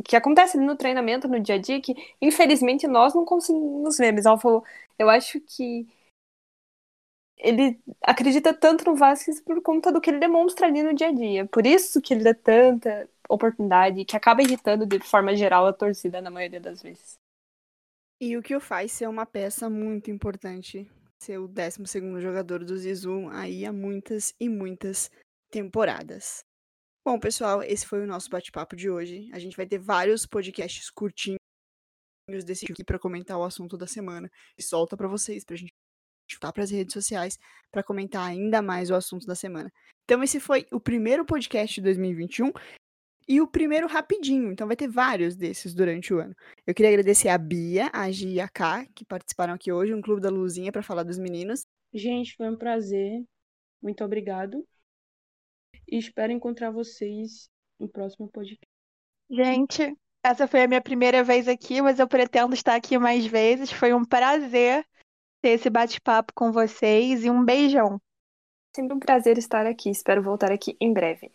que 0.05 0.15
acontece 0.17 0.59
no 0.59 0.77
treinamento, 0.77 1.27
no 1.29 1.41
dia 1.41 1.55
a 1.55 1.59
dia, 1.59 1.81
que 1.81 1.95
infelizmente 2.21 2.87
nós 2.87 3.15
não 3.15 3.25
conseguimos 3.25 3.97
ver. 3.99 4.13
Mas 4.13 4.27
ela 4.27 4.39
falou, 4.39 4.63
eu 4.99 5.09
acho 5.09 5.41
que 5.41 5.87
ele 7.39 7.79
acredita 8.03 8.55
tanto 8.55 8.85
no 8.85 8.97
Vasquez 8.97 9.41
por 9.41 9.61
conta 9.63 9.93
do 9.93 10.01
que 10.01 10.11
ele 10.11 10.19
demonstra 10.19 10.67
ali 10.67 10.83
no 10.83 10.95
dia 10.95 11.09
a 11.09 11.13
dia. 11.13 11.47
Por 11.47 11.67
isso 11.67 12.01
que 12.01 12.15
ele 12.15 12.25
dá 12.25 12.35
tanta 12.35 13.09
oportunidade, 13.29 14.05
que 14.05 14.17
acaba 14.17 14.43
irritando 14.43 14.87
de 14.87 14.99
forma 15.01 15.35
geral 15.35 15.67
a 15.67 15.73
torcida 15.73 16.21
na 16.21 16.31
maioria 16.31 16.61
das 16.61 16.83
vezes. 16.83 17.19
E 18.21 18.37
o 18.37 18.43
que 18.43 18.55
o 18.55 18.61
faz 18.61 18.93
ser 18.93 19.09
uma 19.09 19.27
peça 19.27 19.69
muito 19.69 20.11
importante, 20.11 20.91
ser 21.19 21.39
o 21.39 21.49
12 21.49 22.21
jogador 22.21 22.65
do 22.65 22.77
Zizu 22.77 23.29
aí 23.31 23.67
há 23.67 23.73
muitas 23.73 24.35
e 24.41 24.49
muitas 24.49 25.11
temporadas. 25.51 26.45
Bom, 27.05 27.19
pessoal, 27.19 27.63
esse 27.63 27.87
foi 27.87 28.03
o 28.03 28.07
nosso 28.07 28.31
bate-papo 28.31 28.75
de 28.75 28.89
hoje. 28.89 29.29
A 29.33 29.39
gente 29.39 29.57
vai 29.57 29.67
ter 29.67 29.79
vários 29.79 30.25
podcasts 30.25 30.91
curtinhos 30.91 31.39
desse 32.45 32.65
aqui 32.71 32.83
para 32.83 32.99
comentar 32.99 33.37
o 33.37 33.45
assunto 33.45 33.77
da 33.77 33.87
semana 33.87 34.31
e 34.57 34.63
solta 34.63 34.97
para 34.97 35.09
vocês, 35.09 35.45
pra 35.45 35.57
gente 35.57 35.73
chutar 36.31 36.53
para 36.53 36.65
as 36.65 36.71
redes 36.71 36.95
sociais 36.95 37.39
para 37.71 37.83
comentar 37.83 38.27
ainda 38.27 38.63
mais 38.63 38.91
o 38.91 38.95
assunto 38.95 39.27
da 39.27 39.35
semana. 39.35 39.71
Então 40.05 40.23
esse 40.23 40.41
foi 40.41 40.67
o 40.73 40.81
primeiro 40.81 41.25
podcast 41.25 41.75
de 41.75 41.83
2021 41.83 42.53
e 43.27 43.41
o 43.41 43.47
primeiro 43.47 43.87
rapidinho, 43.87 44.53
então 44.53 44.67
vai 44.67 44.77
ter 44.77 44.89
vários 44.89 45.35
desses 45.35 45.75
durante 45.75 46.13
o 46.13 46.19
ano. 46.19 46.35
Eu 46.67 46.75
queria 46.75 46.91
agradecer 46.91 47.29
a 47.29 47.39
Bia, 47.39 47.91
a 47.93 48.11
Gi 48.11 48.35
e 48.35 48.41
a 48.41 48.49
K, 48.49 48.87
que 48.95 49.05
participaram 49.05 49.55
aqui 49.55 49.73
hoje, 49.73 49.95
um 49.95 50.03
Clube 50.03 50.21
da 50.21 50.31
Luzinha, 50.31 50.71
para 50.71 50.83
falar 50.83 51.03
dos 51.03 51.19
meninos. 51.19 51.67
Gente, 51.93 52.37
foi 52.37 52.51
um 52.51 52.57
prazer. 52.57 53.25
Muito 53.83 54.05
obrigado. 54.05 54.67
E 55.89 55.99
espero 55.99 56.33
encontrar 56.33 56.71
vocês 56.71 57.49
no 57.79 57.89
próximo 57.89 58.29
podcast. 58.29 58.67
Gente, 59.31 59.97
essa 60.23 60.47
foi 60.47 60.63
a 60.63 60.69
minha 60.69 60.81
primeira 60.83 61.23
vez 61.23 61.49
aqui, 61.49 61.81
mas 61.83 61.99
eu 61.99 62.09
pretendo 62.09 62.55
estar 62.55 62.75
aqui 62.75 62.99
mais 62.99 63.27
vezes. 63.27 63.71
Foi 63.71 63.93
um 63.93 64.05
prazer 64.05 64.87
ter 65.43 65.51
esse 65.51 65.69
bate-papo 65.69 66.33
com 66.35 66.51
vocês 66.51 67.25
e 67.25 67.31
um 67.31 67.45
beijão. 67.45 68.01
Sempre 68.75 68.97
um 68.97 68.99
prazer 68.99 69.39
estar 69.39 69.67
aqui. 69.67 69.91
Espero 69.91 70.23
voltar 70.23 70.51
aqui 70.51 70.77
em 70.81 70.93
breve. 70.93 71.31